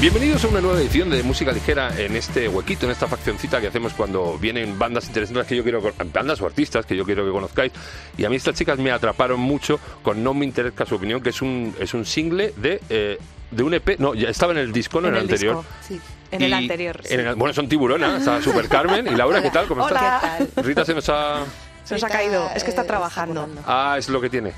Bienvenidos 0.00 0.42
a 0.46 0.48
una 0.48 0.62
nueva 0.62 0.80
edición 0.80 1.10
de 1.10 1.22
Música 1.22 1.52
Ligera 1.52 1.92
en 2.00 2.16
este 2.16 2.48
huequito, 2.48 2.86
en 2.86 2.92
esta 2.92 3.06
faccioncita 3.06 3.60
que 3.60 3.66
hacemos 3.66 3.92
cuando 3.92 4.38
vienen 4.38 4.78
bandas 4.78 5.06
interesantes 5.08 5.46
que 5.46 5.56
yo 5.56 5.62
quiero, 5.62 5.82
bandas 6.10 6.40
o 6.40 6.46
artistas 6.46 6.86
que 6.86 6.96
yo 6.96 7.04
quiero 7.04 7.22
que 7.22 7.30
conozcáis. 7.30 7.70
Y 8.16 8.24
a 8.24 8.30
mí 8.30 8.36
estas 8.36 8.54
chicas 8.54 8.78
me 8.78 8.90
atraparon 8.92 9.38
mucho 9.40 9.78
con 10.02 10.24
No 10.24 10.32
me 10.32 10.46
interesa 10.46 10.86
su 10.86 10.94
opinión, 10.94 11.20
que 11.20 11.28
es 11.28 11.42
un, 11.42 11.76
es 11.78 11.92
un 11.92 12.06
single 12.06 12.54
de, 12.56 12.80
eh, 12.88 13.18
de 13.50 13.62
un 13.62 13.74
EP. 13.74 13.98
No, 13.98 14.14
ya 14.14 14.30
estaba 14.30 14.52
en 14.52 14.58
el 14.60 14.72
disco, 14.72 15.02
no 15.02 15.08
en, 15.08 15.16
el, 15.16 15.20
anterior. 15.20 15.56
Disco, 15.56 15.74
sí. 15.86 16.00
En 16.30 16.42
el 16.44 16.54
anterior. 16.54 17.02
bueno, 17.36 17.52
son 17.52 17.68
tiburonas, 17.68 18.18
está 18.20 18.40
Super 18.40 18.68
Carmen. 18.68 19.06
¿Y 19.06 19.14
Laura, 19.14 19.42
qué 19.42 19.50
tal? 19.50 19.66
¿Cómo 19.66 19.84
Hola. 19.84 20.38
estás? 20.38 20.64
Rita 20.64 20.82
se 20.86 20.94
nos 20.94 21.06
ha... 21.10 21.44
Se 21.84 21.92
nos 21.92 22.04
ha 22.04 22.08
caído, 22.08 22.48
es 22.56 22.64
que 22.64 22.70
está 22.70 22.82
eh, 22.82 22.86
trabajando. 22.86 23.46
Ah, 23.66 23.96
es 23.98 24.08
lo 24.08 24.18
que 24.22 24.30
tiene. 24.30 24.54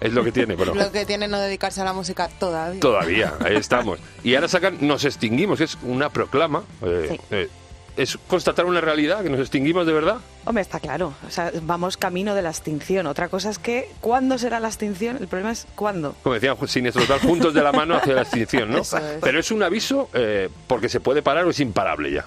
Es 0.00 0.12
lo 0.12 0.22
que 0.24 0.32
tiene. 0.32 0.56
Lo 0.56 0.92
que 0.92 1.06
tiene 1.06 1.28
no 1.28 1.38
dedicarse 1.38 1.80
a 1.80 1.84
la 1.84 1.92
música 1.92 2.28
todavía. 2.38 2.80
Todavía, 2.80 3.34
ahí 3.40 3.56
estamos. 3.56 3.98
Y 4.22 4.34
ahora 4.34 4.48
sacan 4.48 4.78
Nos 4.80 5.04
extinguimos, 5.04 5.58
que 5.58 5.64
es 5.64 5.78
una 5.82 6.10
proclama. 6.10 6.62
eh, 6.82 7.06
Sí. 7.10 7.20
eh, 7.30 7.48
es 7.96 8.18
constatar 8.26 8.64
una 8.66 8.80
realidad, 8.80 9.22
que 9.22 9.30
nos 9.30 9.38
extinguimos 9.38 9.86
de 9.86 9.92
verdad. 9.92 10.16
Hombre, 10.46 10.62
está 10.62 10.80
claro. 10.80 11.14
O 11.28 11.30
sea, 11.30 11.52
vamos 11.62 11.96
camino 11.96 12.34
de 12.34 12.42
la 12.42 12.50
extinción. 12.50 13.06
Otra 13.06 13.28
cosa 13.28 13.50
es 13.50 13.60
que, 13.60 13.88
¿cuándo 14.00 14.36
será 14.36 14.58
la 14.58 14.66
extinción? 14.66 15.16
El 15.20 15.28
problema 15.28 15.52
es 15.52 15.68
cuándo. 15.76 16.16
Como 16.24 16.34
decían 16.34 16.56
Siniestro 16.66 17.02
Total, 17.06 17.20
juntos 17.20 17.54
de 17.54 17.62
la 17.62 17.70
mano 17.70 17.94
hacia 17.96 18.14
la 18.14 18.22
extinción, 18.22 18.70
¿no? 18.72 18.78
Eso 18.82 18.98
es. 18.98 19.18
Pero 19.22 19.38
es 19.38 19.50
un 19.52 19.62
aviso 19.62 20.08
eh, 20.12 20.48
porque 20.66 20.88
se 20.88 20.98
puede 20.98 21.22
parar 21.22 21.44
o 21.44 21.50
es 21.50 21.60
imparable 21.60 22.10
ya. 22.10 22.24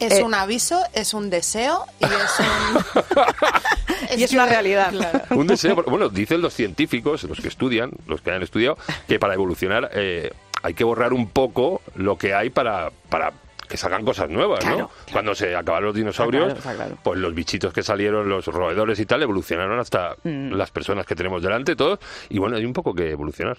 Es 0.00 0.14
Eh. 0.14 0.22
un 0.22 0.34
aviso, 0.34 0.80
es 0.92 1.14
un 1.14 1.30
deseo 1.30 1.84
y 2.00 2.04
es 2.04 2.10
un... 4.12 4.18
Y 4.18 4.22
es 4.22 4.32
una 4.32 4.46
realidad. 4.46 4.90
Claro. 4.90 5.20
Un 5.30 5.46
deseo, 5.46 5.74
bueno, 5.86 6.08
dicen 6.08 6.40
los 6.40 6.54
científicos, 6.54 7.24
los 7.24 7.40
que 7.40 7.48
estudian, 7.48 7.90
los 8.06 8.20
que 8.20 8.30
han 8.30 8.42
estudiado, 8.42 8.76
que 9.08 9.18
para 9.18 9.34
evolucionar 9.34 9.90
eh, 9.94 10.30
hay 10.62 10.74
que 10.74 10.84
borrar 10.84 11.12
un 11.12 11.28
poco 11.28 11.80
lo 11.94 12.16
que 12.18 12.34
hay 12.34 12.50
para, 12.50 12.90
para 13.08 13.32
que 13.68 13.76
salgan 13.76 14.04
cosas 14.04 14.28
nuevas, 14.28 14.60
Claro, 14.60 14.78
¿no? 14.78 14.88
claro. 14.88 15.12
Cuando 15.12 15.34
se 15.34 15.54
acabaron 15.56 15.86
los 15.86 15.94
dinosaurios, 15.94 16.48
Está 16.48 16.60
claro, 16.60 16.72
está 16.74 16.84
claro. 16.84 17.00
pues 17.02 17.18
los 17.18 17.34
bichitos 17.34 17.72
que 17.72 17.82
salieron, 17.82 18.28
los 18.28 18.46
roedores 18.46 18.98
y 19.00 19.06
tal, 19.06 19.22
evolucionaron 19.22 19.78
hasta 19.80 20.16
Mm. 20.22 20.52
las 20.52 20.70
personas 20.70 21.06
que 21.06 21.14
tenemos 21.16 21.42
delante, 21.42 21.74
todos, 21.76 21.98
y 22.28 22.38
bueno, 22.38 22.56
hay 22.56 22.64
un 22.64 22.72
poco 22.74 22.94
que 22.94 23.10
evolucionar. 23.10 23.58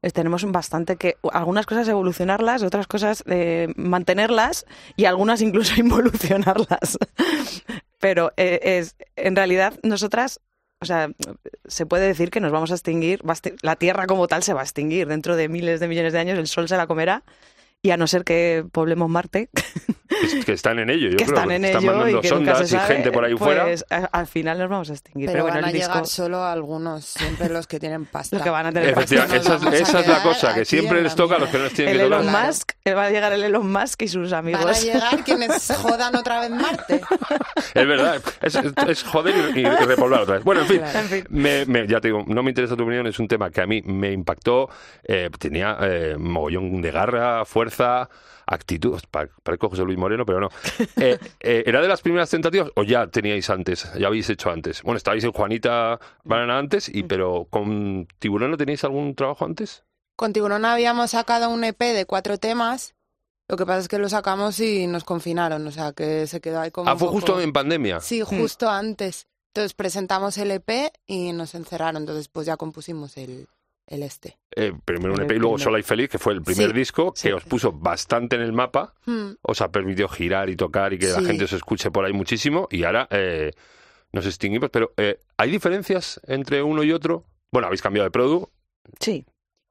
Tenemos 0.00 0.44
bastante 0.50 0.96
que 0.96 1.16
algunas 1.32 1.66
cosas 1.66 1.88
evolucionarlas, 1.88 2.62
otras 2.62 2.86
cosas 2.86 3.24
eh, 3.26 3.72
mantenerlas 3.76 4.64
y 4.96 5.06
algunas 5.06 5.42
incluso 5.42 5.74
involucionarlas. 5.80 6.98
Pero 7.98 8.32
eh, 8.36 8.60
es 8.62 8.94
en 9.16 9.34
realidad 9.34 9.74
nosotras, 9.82 10.40
o 10.80 10.84
sea, 10.84 11.10
se 11.66 11.84
puede 11.84 12.06
decir 12.06 12.30
que 12.30 12.40
nos 12.40 12.52
vamos 12.52 12.70
a 12.70 12.74
extinguir, 12.74 13.22
la 13.62 13.76
Tierra 13.76 14.06
como 14.06 14.28
tal 14.28 14.44
se 14.44 14.54
va 14.54 14.60
a 14.60 14.64
extinguir 14.64 15.08
dentro 15.08 15.34
de 15.34 15.48
miles 15.48 15.80
de 15.80 15.88
millones 15.88 16.12
de 16.12 16.20
años, 16.20 16.38
el 16.38 16.46
Sol 16.46 16.68
se 16.68 16.76
la 16.76 16.86
comerá 16.86 17.24
y 17.82 17.90
a 17.90 17.96
no 17.96 18.06
ser 18.06 18.24
que 18.24 18.64
poblemos 18.72 19.08
Marte, 19.08 19.50
Es 20.22 20.44
que 20.44 20.52
están 20.52 20.78
en 20.80 20.90
ello, 20.90 21.10
yo 21.10 21.16
que 21.18 21.24
creo. 21.26 21.36
están 21.36 21.50
en 21.52 21.64
están 21.66 21.82
ello 21.82 21.92
mandando 21.92 22.18
y 22.18 22.20
que 22.22 22.30
nunca 22.30 22.54
sondas 22.54 22.68
se 22.70 22.74
y 22.76 22.78
sabe, 22.78 22.94
gente 22.94 23.12
por 23.12 23.24
ahí 23.24 23.36
fuera. 23.36 23.64
pues, 23.64 23.84
a- 23.90 24.06
al 24.10 24.26
final 24.26 24.58
nos 24.58 24.68
vamos 24.68 24.90
a 24.90 24.94
extinguir. 24.94 25.26
Pero, 25.30 25.32
Pero, 25.32 25.44
bueno, 25.44 25.56
van 25.56 25.64
a 25.64 25.68
el 25.68 25.74
disco, 25.74 25.92
llegar 25.92 26.06
solo 26.06 26.42
algunos, 26.44 27.04
siempre 27.04 27.48
los 27.50 27.66
que 27.68 27.78
tienen 27.78 28.04
pasta. 28.06 28.36
los 28.36 28.42
que 28.42 28.50
van 28.50 28.66
a 28.66 28.72
tener 28.72 28.96
Nos 28.96 29.12
esa, 29.12 29.56
esa 29.76 30.00
es 30.00 30.08
la 30.08 30.22
cosa, 30.22 30.54
que 30.54 30.64
siempre 30.64 31.02
les 31.02 31.14
toca 31.14 31.36
a 31.36 31.38
los 31.38 31.50
que 31.50 31.58
no 31.58 31.64
les 31.64 31.74
tienen 31.74 31.94
el 31.94 32.00
que 32.00 32.06
Elon 32.06 32.26
tocar. 32.26 32.46
Musk, 32.46 32.72
va 32.88 33.04
a 33.04 33.10
llegar 33.10 33.32
el 33.34 33.44
Elon 33.44 33.70
Musk 33.70 34.02
y 34.02 34.08
sus 34.08 34.32
amigos. 34.32 34.64
Van 34.64 34.74
a 34.74 34.78
llegar 34.78 35.18
quienes 35.24 35.72
jodan 35.76 36.16
otra 36.16 36.40
vez 36.40 36.50
Marte. 36.50 37.00
Es 37.74 37.86
verdad, 37.86 38.20
es, 38.42 38.54
es- 38.56 38.72
es 38.88 39.02
joder 39.04 39.56
y, 39.56 39.60
y 39.60 39.64
repoblar 39.64 40.22
otra 40.22 40.36
vez. 40.36 40.44
Bueno, 40.44 40.62
en 40.62 40.66
fin, 40.68 40.78
Claro. 40.78 40.98
En 41.00 41.06
fin. 41.08 41.24
me- 41.28 41.64
me- 41.66 41.86
ya 41.86 42.00
te 42.00 42.08
digo, 42.08 42.24
no 42.26 42.42
me 42.42 42.50
interesa 42.50 42.74
tu 42.76 42.82
opinión, 42.82 43.06
es 43.06 43.18
un 43.20 43.28
tema 43.28 43.50
que 43.50 43.60
a 43.60 43.66
mí 43.66 43.82
me 43.82 44.10
impactó, 44.10 44.68
eh, 45.04 45.30
tenía 45.38 45.76
eh, 45.82 46.16
mogollón 46.18 46.80
de 46.82 46.90
garra, 46.90 47.44
fuerza, 47.44 47.67
actitud, 48.46 49.00
pa- 49.10 49.28
parezco 49.42 49.68
José 49.70 49.82
Luis 49.82 49.98
Moreno, 49.98 50.24
pero 50.24 50.40
no. 50.40 50.48
Eh, 50.96 51.18
eh, 51.40 51.62
¿Era 51.66 51.80
de 51.80 51.88
las 51.88 52.00
primeras 52.00 52.30
tentativas 52.30 52.70
o 52.74 52.82
ya 52.82 53.06
teníais 53.08 53.48
antes, 53.50 53.90
ya 53.98 54.06
habéis 54.06 54.28
hecho 54.30 54.50
antes? 54.50 54.82
Bueno, 54.82 54.96
estabais 54.96 55.24
en 55.24 55.32
Juanita 55.32 55.98
Banana 56.24 56.58
antes, 56.58 56.88
y, 56.88 57.02
pero 57.02 57.46
con 57.50 58.06
Tiburón 58.18 58.50
no 58.52 58.56
teníais 58.56 58.82
algún 58.84 59.14
trabajo 59.14 59.44
antes? 59.44 59.84
Con 60.16 60.32
Tiburón 60.32 60.64
habíamos 60.64 61.10
sacado 61.12 61.50
un 61.50 61.62
EP 61.64 61.78
de 61.78 62.04
cuatro 62.06 62.38
temas. 62.38 62.94
Lo 63.48 63.56
que 63.56 63.64
pasa 63.64 63.78
es 63.80 63.88
que 63.88 63.98
lo 63.98 64.08
sacamos 64.08 64.60
y 64.60 64.86
nos 64.86 65.04
confinaron, 65.04 65.66
o 65.66 65.70
sea, 65.70 65.92
que 65.92 66.26
se 66.26 66.40
quedó 66.40 66.60
ahí 66.60 66.70
como 66.70 66.90
Ah, 66.90 66.96
fue 66.96 67.06
poco- 67.08 67.12
justo 67.20 67.40
en 67.40 67.52
pandemia. 67.52 68.00
Sí, 68.00 68.20
justo 68.22 68.68
antes. 68.68 69.26
Entonces 69.54 69.72
presentamos 69.74 70.36
el 70.36 70.50
EP 70.50 70.90
y 71.06 71.32
nos 71.32 71.54
encerraron. 71.54 72.02
Entonces, 72.02 72.28
pues 72.28 72.46
ya 72.46 72.56
compusimos 72.58 73.16
el, 73.16 73.48
el 73.88 74.02
este. 74.02 74.38
Eh, 74.54 74.72
primero 74.84 75.14
un 75.14 75.22
EP 75.22 75.32
y 75.32 75.38
luego. 75.38 75.58
Sola 75.58 75.78
y 75.78 75.82
Feliz, 75.82 76.08
que 76.08 76.18
fue 76.18 76.32
el 76.34 76.42
primer 76.42 76.68
Sí, 76.70 76.76
disco, 76.76 77.12
que 77.12 77.32
os 77.34 77.44
puso 77.44 77.72
bastante 77.72 78.36
en 78.36 78.42
el 78.42 78.52
mapa. 78.52 78.94
Hmm. 79.06 79.30
os 79.42 79.60
ha 79.60 79.70
permitido 79.72 80.08
girar 80.08 80.48
y 80.50 80.56
tocar 80.56 80.92
y 80.92 80.98
que 80.98 81.08
la 81.08 81.22
gente 81.22 81.44
os 81.44 81.52
escuche 81.52 81.90
por 81.90 82.04
ahí 82.04 82.12
muchísimo 82.12 82.68
y 82.70 82.84
ahora 82.84 83.08
eh, 83.10 83.50
nos 84.12 84.26
extinguimos. 84.26 84.70
Pero 84.70 84.92
eh, 84.96 85.18
¿hay 85.36 85.50
diferencias 85.50 86.20
entre 86.26 86.62
uno 86.62 86.82
y 86.82 86.92
otro? 86.92 87.24
Bueno, 87.50 87.66
habéis 87.66 87.82
cambiado 87.82 88.04
de 88.04 88.10
produ, 88.10 88.48
Sí, 89.00 89.24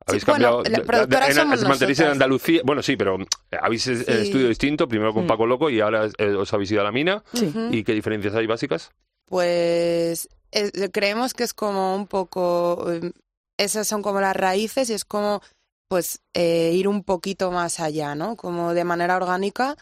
habéis 0.06 0.24
Sí, 0.24 0.32
bueno, 0.32 0.46
cambiado... 0.46 0.64
la 0.64 0.80
de- 0.80 0.86
productora 0.86 1.28
en- 1.28 1.34
somos 1.34 1.64
mantenéis 1.64 2.00
en. 2.00 2.08
Andalucía, 2.08 2.62
bueno, 2.64 2.82
sí, 2.82 2.96
pero 2.98 3.18
habéis 3.62 3.86
estudio 3.88 4.48
distinto, 4.48 4.88
primero 4.88 5.14
con 5.14 5.26
Mm. 5.26 5.28
Paco 5.28 5.46
Loco 5.46 5.70
y 5.70 5.80
ahora 5.82 6.08
eh, 6.18 6.30
os 6.34 6.52
habéis 6.54 6.72
ido 6.72 6.82
a 6.82 6.84
la 6.86 6.92
mina. 6.92 7.24
¿Y 7.72 7.84
qué 7.84 7.94
diferencias 7.94 8.34
hay 8.36 8.48
básicas? 8.48 8.92
Pues 9.26 10.30
eh, 10.52 10.90
creemos 10.92 11.34
que 11.34 11.44
es 11.44 11.54
como 11.54 11.96
un 11.96 12.08
poco, 12.08 12.92
eh, 12.92 13.12
esas 13.58 13.88
son 13.88 14.02
como 14.02 14.22
las 14.22 14.36
raíces 14.36 14.90
y 14.90 14.94
es 14.94 15.06
como 15.06 15.42
pues 15.90 16.22
eh, 16.34 16.72
ir 16.74 16.88
un 16.88 17.04
poquito 17.04 17.50
más 17.52 17.80
allá, 17.80 18.14
¿no? 18.16 18.36
Como 18.36 18.74
de 18.74 18.84
manera 18.84 19.16
orgánica, 19.16 19.78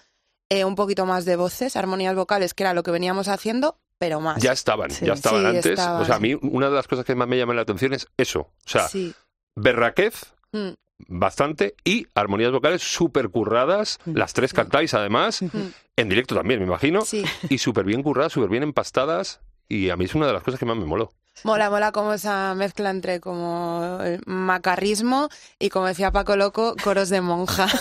eh, 0.49 0.63
un 0.63 0.75
poquito 0.75 1.05
más 1.07 1.25
de 1.25 1.35
voces, 1.35 1.75
armonías 1.75 2.15
vocales, 2.15 2.53
que 2.53 2.61
era 2.63 2.73
lo 2.75 2.83
que 2.83 2.91
veníamos 2.91 3.27
haciendo, 3.27 3.79
pero 3.97 4.19
más. 4.21 4.41
Ya 4.41 4.51
estaban, 4.51 4.91
Sí. 4.91 5.05
ya 5.05 5.13
estaban 5.13 5.41
Sí, 5.41 5.47
antes. 5.47 5.65
estaban. 5.65 6.01
O 6.01 6.05
sea, 6.05 6.15
a 6.15 6.19
mí 6.19 6.35
una 6.35 6.69
de 6.69 6.75
las 6.75 6.87
cosas 6.87 7.05
que 7.05 7.15
más 7.15 7.27
me 7.27 7.37
llama 7.37 7.55
la 7.55 7.61
atención 7.63 7.93
es 7.93 8.07
eso. 8.17 8.39
O 8.41 8.53
sea, 8.67 8.87
sí. 8.87 9.13
berraquez, 9.55 10.33
Mm. 10.51 10.73
bastante, 11.07 11.75
y 11.83 12.07
armonías 12.13 12.51
vocales 12.51 12.81
súper 12.83 13.29
curradas. 13.29 13.99
Mm. 14.05 14.15
Las 14.15 14.33
tres 14.33 14.53
cantáis 14.53 14.93
además. 14.93 15.41
Mm. 15.41 15.47
En 15.97 16.09
directo 16.09 16.35
también, 16.35 16.59
me 16.59 16.67
imagino. 16.67 17.01
Sí. 17.01 17.23
Y 17.49 17.57
súper 17.57 17.83
bien 17.85 18.03
curradas, 18.03 18.31
súper 18.33 18.49
bien 18.49 18.63
empastadas. 18.63 19.41
Y 19.67 19.89
a 19.89 19.97
mí 19.97 20.05
es 20.05 20.13
una 20.15 20.27
de 20.27 20.33
las 20.33 20.43
cosas 20.43 20.59
que 20.59 20.65
más 20.65 20.77
me 20.77 20.85
moló. 20.85 21.11
Mola, 21.43 21.69
mola 21.69 21.91
como 21.91 22.13
esa 22.13 22.55
mezcla 22.55 22.89
entre 22.89 23.19
como 23.19 23.99
el 24.03 24.21
macarrismo 24.25 25.29
y 25.59 25.69
como 25.69 25.85
decía 25.87 26.11
Paco 26.11 26.35
Loco, 26.37 26.75
coros 26.83 27.09
de 27.09 27.21
monja. 27.21 27.67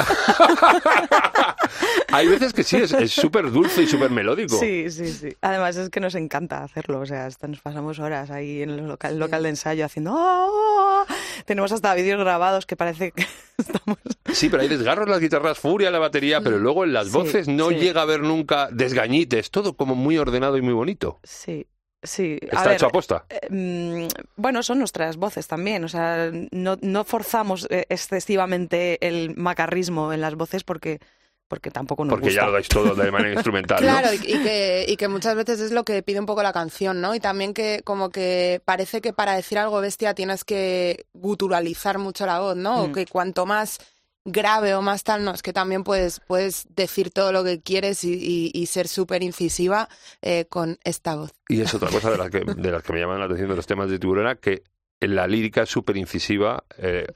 Hay 2.13 2.29
veces 2.29 2.53
que 2.53 2.63
sí, 2.63 2.77
es 2.77 3.13
súper 3.13 3.51
dulce 3.51 3.83
y 3.83 3.87
súper 3.87 4.11
melódico. 4.11 4.57
Sí, 4.59 4.91
sí, 4.91 5.09
sí. 5.13 5.29
Además 5.41 5.77
es 5.77 5.91
que 5.91 6.01
nos 6.01 6.15
encanta 6.15 6.63
hacerlo. 6.63 7.01
O 7.01 7.07
sea, 7.07 7.27
hasta 7.27 7.49
nos 7.49 7.61
pasamos 7.61 7.99
horas 7.99 8.31
ahí 8.31 8.63
en 8.63 8.71
el 8.71 8.87
local, 8.87 9.13
Sí. 9.15 9.19
local 9.19 9.43
de 9.43 9.49
ensayo 9.51 9.85
haciendo... 9.85 10.15
"Ah". 10.17 11.05
Tenemos 11.45 11.73
hasta 11.73 11.95
vídeos 11.95 12.19
grabados 12.21 12.67
que 12.67 12.77
parece 12.77 13.13
que 13.13 13.27
estamos... 13.59 13.99
Sí, 14.33 14.49
pero 14.49 14.63
hay 14.63 14.69
desgarros 14.69 15.07
en 15.07 15.11
las 15.13 15.21
guitarras, 15.21 15.59
furia 15.59 15.89
en 15.89 15.93
la 15.93 15.99
batería, 15.99 16.41
pero 16.41 16.59
luego 16.59 16.85
en 16.85 16.93
las 16.93 17.07
Sí, 17.09 17.13
voces 17.13 17.49
no 17.49 17.71
sí. 17.71 17.77
llega 17.77 18.01
a 18.01 18.05
haber 18.05 18.21
nunca 18.21 18.69
desgañites. 18.71 19.51
Todo 19.51 19.75
como 19.77 19.95
muy 19.95 20.19
ordenado 20.19 20.57
y 20.57 20.63
muy 20.63 20.73
bonito. 20.75 21.19
Sí, 21.25 21.67
sí. 22.05 22.39
A 22.43 22.47
Está 22.47 22.65
ver, 22.65 22.73
hecho 22.75 22.87
a 22.87 22.91
posta. 22.91 23.25
eh, 23.29 24.09
bueno, 24.37 24.63
son 24.63 24.79
nuestras 24.79 25.17
voces 25.17 25.47
también. 25.49 25.83
O 25.85 25.89
sea, 25.89 26.31
no, 26.53 26.77
no 26.81 27.05
forzamos 27.05 27.67
eh, 27.71 27.87
excesivamente 27.89 28.99
el 29.07 29.35
macarrismo 29.37 30.13
en 30.13 30.21
las 30.21 30.35
voces 30.37 30.65
porque, 30.65 31.01
porque 31.49 31.71
tampoco 31.71 32.05
nos 32.05 32.13
Porque 32.13 32.27
gusta. 32.27 32.41
ya 32.43 32.47
lo 32.47 32.53
dais 32.53 32.69
todo 32.69 32.95
de 32.95 33.11
manera 33.11 33.33
instrumental. 33.35 33.79
Claro, 33.79 34.09
y, 34.13 34.17
y 34.17 34.39
que, 34.43 34.87
y 34.89 34.97
que 34.97 35.09
muchas 35.09 35.35
veces 35.37 35.61
es 35.61 35.73
lo 35.73 35.85
que 35.85 36.03
pide 36.03 36.21
un 36.21 36.27
poco 36.27 36.43
la 36.43 36.53
canción, 36.53 37.01
¿no? 37.01 37.15
Y 37.15 37.21
también 37.21 37.53
que 37.55 37.81
como 37.85 38.11
que 38.11 38.61
parece 38.65 39.01
que 39.01 39.13
para 39.13 39.35
decir 39.35 39.59
algo 39.59 39.81
bestia 39.81 40.15
tienes 40.15 40.45
que 40.45 41.07
guturalizar 41.13 41.99
mucho 41.99 42.27
la 42.27 42.39
voz, 42.41 42.57
¿no? 42.57 42.83
O 42.85 42.89
Mm. 42.89 42.93
que 42.93 43.07
cuanto 43.07 43.47
más 43.47 43.79
grave 44.25 44.75
o 44.75 44.83
más 44.83 45.05
tal, 45.05 45.25
no, 45.25 45.33
es 45.33 45.43
que 45.43 45.53
también 45.53 45.85
puedes, 45.85 46.21
puedes 46.21 46.67
decir 46.75 47.11
todo 47.11 47.31
lo 47.33 47.45
que 47.45 47.61
quieres 47.61 48.05
y, 48.05 48.15
y- 48.15 48.51
y 48.55 48.67
ser 48.67 48.89
súper 48.89 49.23
incisiva 49.23 49.89
eh, 50.23 50.47
con 50.49 50.79
esta 50.85 51.15
voz. 51.17 51.33
Y 51.49 51.61
es 51.61 51.75
otra 51.75 51.91
cosa 51.91 52.11
de 52.11 52.19
las 52.19 52.31
que, 52.31 52.41
de 52.41 52.71
las 52.71 52.83
que 52.83 52.93
me 52.93 53.01
llaman 53.01 53.19
la 53.19 53.27
atención 53.27 53.49
de 53.51 53.57
los 53.57 53.67
temas 53.67 53.91
de 53.91 53.99
Tiburona, 53.99 54.37
que 54.37 54.63
en 55.01 55.15
la 55.15 55.27
lírica 55.27 55.63
es 55.63 55.69
súper 55.71 55.97
incisiva, 55.99 56.65
eh, 56.79 57.07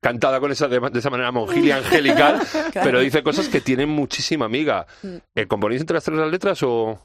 cantada 0.00 0.40
con 0.40 0.50
esa, 0.52 0.66
de, 0.68 0.80
de 0.80 0.98
esa 0.98 1.10
manera 1.10 1.30
monjilia 1.32 1.76
angelical, 1.78 2.40
pero 2.74 3.00
dice 3.00 3.22
cosas 3.22 3.48
que 3.48 3.60
tienen 3.60 3.88
muchísima 3.88 4.44
amiga. 4.46 4.86
Mm. 5.02 5.16
Eh, 5.34 5.46
¿Componéis 5.46 5.80
entre 5.80 5.94
las 5.94 6.04
tres 6.04 6.18
las 6.18 6.30
letras 6.30 6.62
o 6.64 7.00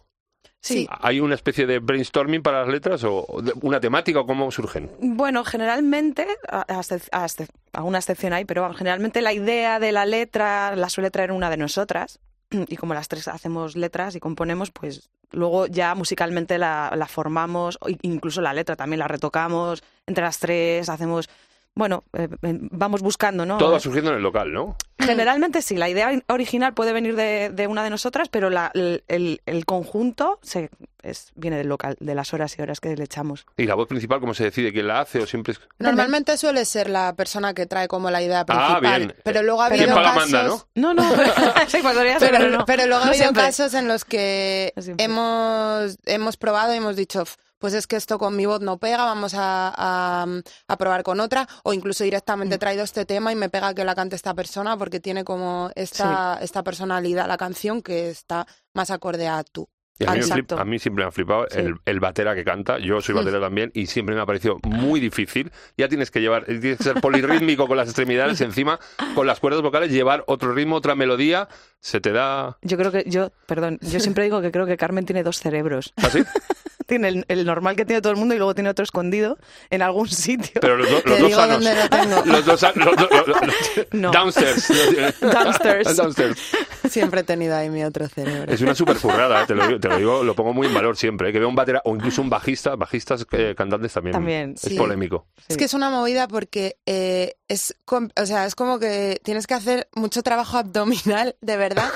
Sí. 0.61 0.87
hay 0.89 1.19
una 1.19 1.33
especie 1.35 1.65
de 1.65 1.79
brainstorming 1.79 2.43
para 2.43 2.59
las 2.61 2.69
letras 2.69 3.03
o 3.03 3.25
una 3.61 3.79
temática 3.79 4.19
o 4.19 4.25
cómo 4.27 4.51
surgen? 4.51 4.91
Bueno, 4.99 5.43
generalmente, 5.43 6.27
a, 6.47 6.61
a 6.61 6.81
excep- 6.81 7.09
a 7.11 7.25
excep- 7.25 7.49
a 7.73 7.83
una 7.83 7.97
excepción 7.97 8.31
hay, 8.33 8.45
pero 8.45 8.61
bueno, 8.61 8.75
generalmente 8.75 9.21
la 9.21 9.33
idea 9.33 9.79
de 9.79 9.91
la 9.91 10.05
letra 10.05 10.75
la 10.75 10.89
suele 10.89 11.09
traer 11.11 11.31
una 11.31 11.49
de 11.49 11.57
nosotras. 11.57 12.19
Y 12.67 12.75
como 12.75 12.93
las 12.93 13.07
tres 13.07 13.27
hacemos 13.27 13.75
letras 13.75 14.15
y 14.15 14.19
componemos, 14.19 14.71
pues 14.71 15.09
luego 15.31 15.65
ya 15.67 15.95
musicalmente 15.95 16.57
la, 16.57 16.91
la 16.95 17.07
formamos, 17.07 17.77
o 17.81 17.87
incluso 18.01 18.41
la 18.41 18.53
letra 18.53 18.75
también 18.75 18.99
la 18.99 19.07
retocamos 19.07 19.81
entre 20.05 20.23
las 20.25 20.37
tres, 20.39 20.89
hacemos 20.89 21.29
bueno, 21.73 22.03
eh, 22.13 22.27
eh, 22.41 22.57
vamos 22.71 23.01
buscando, 23.01 23.45
¿no? 23.45 23.57
Todo 23.57 23.71
va 23.71 23.79
surgiendo 23.79 24.11
en 24.11 24.17
el 24.17 24.23
local, 24.23 24.51
¿no? 24.51 24.75
Generalmente 24.99 25.61
sí, 25.61 25.75
la 25.77 25.89
idea 25.89 26.11
original 26.27 26.73
puede 26.73 26.93
venir 26.93 27.15
de, 27.15 27.49
de 27.49 27.67
una 27.67 27.83
de 27.83 27.89
nosotras, 27.89 28.29
pero 28.29 28.49
la- 28.49 28.71
el, 28.73 29.41
conjunto 29.65 30.37
se, 30.43 30.69
es, 31.01 31.31
viene 31.33 31.57
del 31.57 31.67
local, 31.69 31.97
de 31.99 32.13
las 32.13 32.33
horas 32.35 32.55
y 32.59 32.61
horas 32.61 32.79
que 32.79 32.95
le 32.95 33.03
echamos. 33.03 33.45
¿Y 33.57 33.65
la 33.65 33.73
voz 33.75 33.87
principal 33.87 34.19
cómo 34.19 34.33
se 34.35 34.43
decide 34.43 34.71
quién 34.71 34.87
la 34.87 34.99
hace 35.01 35.19
o 35.19 35.25
siempre 35.25 35.53
es... 35.53 35.61
Normalmente 35.79 36.37
suele 36.37 36.65
ser 36.65 36.87
la 36.89 37.15
persona 37.15 37.53
que 37.55 37.65
trae 37.65 37.87
como 37.87 38.11
la 38.11 38.21
idea 38.21 38.41
Ah, 38.41 38.45
principal. 38.45 38.99
bien. 38.99 39.15
Pero 39.23 39.41
luego 39.41 39.61
ha 39.63 39.67
habido 39.67 39.85
¿Quién 39.85 39.95
paga 39.95 40.13
casos... 40.13 40.31
manda, 40.31 40.43
no? 40.75 40.93
No, 40.93 40.93
no, 40.93 41.03
sí, 41.67 41.81
ser, 41.81 42.19
Pero, 42.19 42.37
pero 42.37 42.49
no. 42.59 42.65
pero 42.65 42.85
luego 42.85 43.03
ha 43.03 43.07
habido 43.07 43.23
siempre. 43.23 43.43
casos 43.43 43.73
en 43.73 43.87
los 43.87 44.05
que 44.05 44.73
No 44.75 44.93
hemos, 44.99 45.97
hemos 46.05 46.37
probado 46.37 46.73
y 46.73 46.77
hemos 46.77 46.95
dicho, 46.95 47.21
"F, 47.23 47.37
pues 47.61 47.73
es 47.73 47.87
que 47.87 47.95
esto 47.95 48.17
con 48.17 48.35
mi 48.35 48.45
voz 48.45 48.59
no 48.59 48.77
pega, 48.77 49.05
vamos 49.05 49.33
a, 49.35 49.73
a- 49.73 50.25
a 50.67 50.77
probar 50.77 51.03
con 51.03 51.21
otra, 51.21 51.47
o 51.63 51.71
incluso 51.71 52.03
Mm. 52.03 52.05
directamente 52.05 52.55
he 52.55 52.57
traído 52.57 52.83
este 52.83 53.05
tema 53.05 53.31
y 53.31 53.35
me 53.35 53.47
pega 53.49 53.73
que 53.73 53.85
la 53.85 53.95
cante 53.95 54.17
esta 54.17 54.33
persona 54.33 54.75
porque 54.77 54.99
tiene 54.99 55.23
como 55.23 55.69
esta, 55.75 56.39
esta 56.41 56.63
personalidad 56.63 57.27
la 57.27 57.37
canción 57.37 57.81
que 57.81 58.09
está 58.09 58.45
más 58.73 58.91
acorde 58.91 59.27
a 59.29 59.43
tú. 59.43 59.69
Y 59.99 60.05
a, 60.07 60.13
mí 60.13 60.21
flip- 60.21 60.59
a 60.59 60.65
mí 60.65 60.79
siempre 60.79 61.03
me 61.03 61.09
ha 61.09 61.11
flipado 61.11 61.45
Sí. 61.51 61.59
el, 61.59 61.75
el 61.85 61.99
batera 61.99 62.33
que 62.33 62.43
canta. 62.43 62.79
Yo 62.79 63.01
soy 63.01 63.13
batera 63.13 63.39
también 63.39 63.69
y 63.75 63.85
siempre 63.85 64.15
me 64.15 64.21
ha 64.21 64.25
parecido 64.25 64.57
muy 64.63 64.99
difícil. 64.99 65.51
Ya 65.77 65.87
tienes 65.89 66.09
que 66.09 66.21
llevar, 66.21 66.45
tienes 66.45 66.79
que 66.79 66.83
ser 66.83 66.99
polirrítmico 67.01 67.67
con 67.67 67.77
las 67.77 67.87
extremidades 67.87 68.41
encima, 68.41 68.79
con 69.13 69.27
las 69.27 69.39
cuerdas 69.39 69.61
vocales, 69.61 69.91
llevar 69.91 70.23
otro 70.25 70.53
ritmo, 70.55 70.77
otra 70.77 70.95
melodía. 70.95 71.47
Se 71.81 72.01
te 72.01 72.11
da. 72.13 72.57
Yo 72.63 72.77
creo 72.77 72.91
que, 72.91 73.03
yo, 73.05 73.29
perdón, 73.45 73.77
yo 73.81 73.99
siempre 73.99 74.23
digo 74.23 74.41
que 74.41 74.51
creo 74.51 74.65
que 74.65 74.75
Carmen 74.75 75.05
tiene 75.05 75.21
dos 75.21 75.37
cerebros. 75.37 75.93
¿Así? 75.97 76.23
Tiene 76.91 77.07
el, 77.07 77.25
el 77.29 77.45
normal 77.45 77.77
que 77.77 77.85
tiene 77.85 78.01
todo 78.01 78.11
el 78.11 78.19
mundo 78.19 78.35
y 78.35 78.37
luego 78.37 78.53
tiene 78.53 78.69
otro 78.69 78.83
escondido 78.83 79.37
en 79.69 79.81
algún 79.81 80.09
sitio. 80.09 80.59
Pero 80.59 80.75
los, 80.75 80.89
do- 80.91 81.01
Te 81.01 81.09
los 81.11 81.19
dos 81.21 81.31
sanos. 81.31 81.63
dónde 81.63 81.75
lo 81.75 81.89
tengo. 81.89 82.25
Los 82.25 82.45
dos 82.45 82.61
los 82.75 83.27
los- 83.27 83.87
No. 83.93 84.11
Downstairs. 84.11 84.67
Downstairs. 85.21 85.95
Downstairs. 85.95 86.39
Siempre 86.89 87.21
he 87.21 87.23
tenido 87.23 87.55
ahí 87.55 87.69
mi 87.69 87.83
otro 87.85 88.07
cerebro. 88.09 88.51
Es 88.51 88.59
una 88.61 88.75
super 88.75 88.97
currada, 88.97 89.45
te, 89.45 89.55
lo 89.55 89.65
digo, 89.67 89.79
te 89.79 89.87
lo 89.87 89.97
digo, 89.97 90.23
lo 90.23 90.35
pongo 90.35 90.53
muy 90.53 90.67
en 90.67 90.73
valor 90.73 90.97
siempre. 90.97 91.29
eh, 91.29 91.31
que 91.31 91.39
vea 91.39 91.47
un 91.47 91.55
batera 91.55 91.81
o 91.85 91.95
incluso 91.95 92.21
un 92.21 92.29
bajista, 92.29 92.75
bajistas 92.75 93.25
eh, 93.31 93.53
cantantes 93.57 93.93
también. 93.93 94.11
También, 94.13 94.53
Es 94.55 94.61
sí. 94.61 94.75
polémico. 94.75 95.27
Es 95.47 95.55
que 95.57 95.63
es 95.65 95.73
una 95.73 95.89
movida 95.89 96.27
porque 96.27 96.75
eh, 96.85 97.35
es, 97.47 97.75
o 97.89 98.25
sea, 98.25 98.45
es 98.45 98.55
como 98.55 98.79
que 98.79 99.19
tienes 99.23 99.47
que 99.47 99.53
hacer 99.53 99.87
mucho 99.95 100.23
trabajo 100.23 100.57
abdominal, 100.57 101.35
de 101.41 101.55
verdad, 101.57 101.89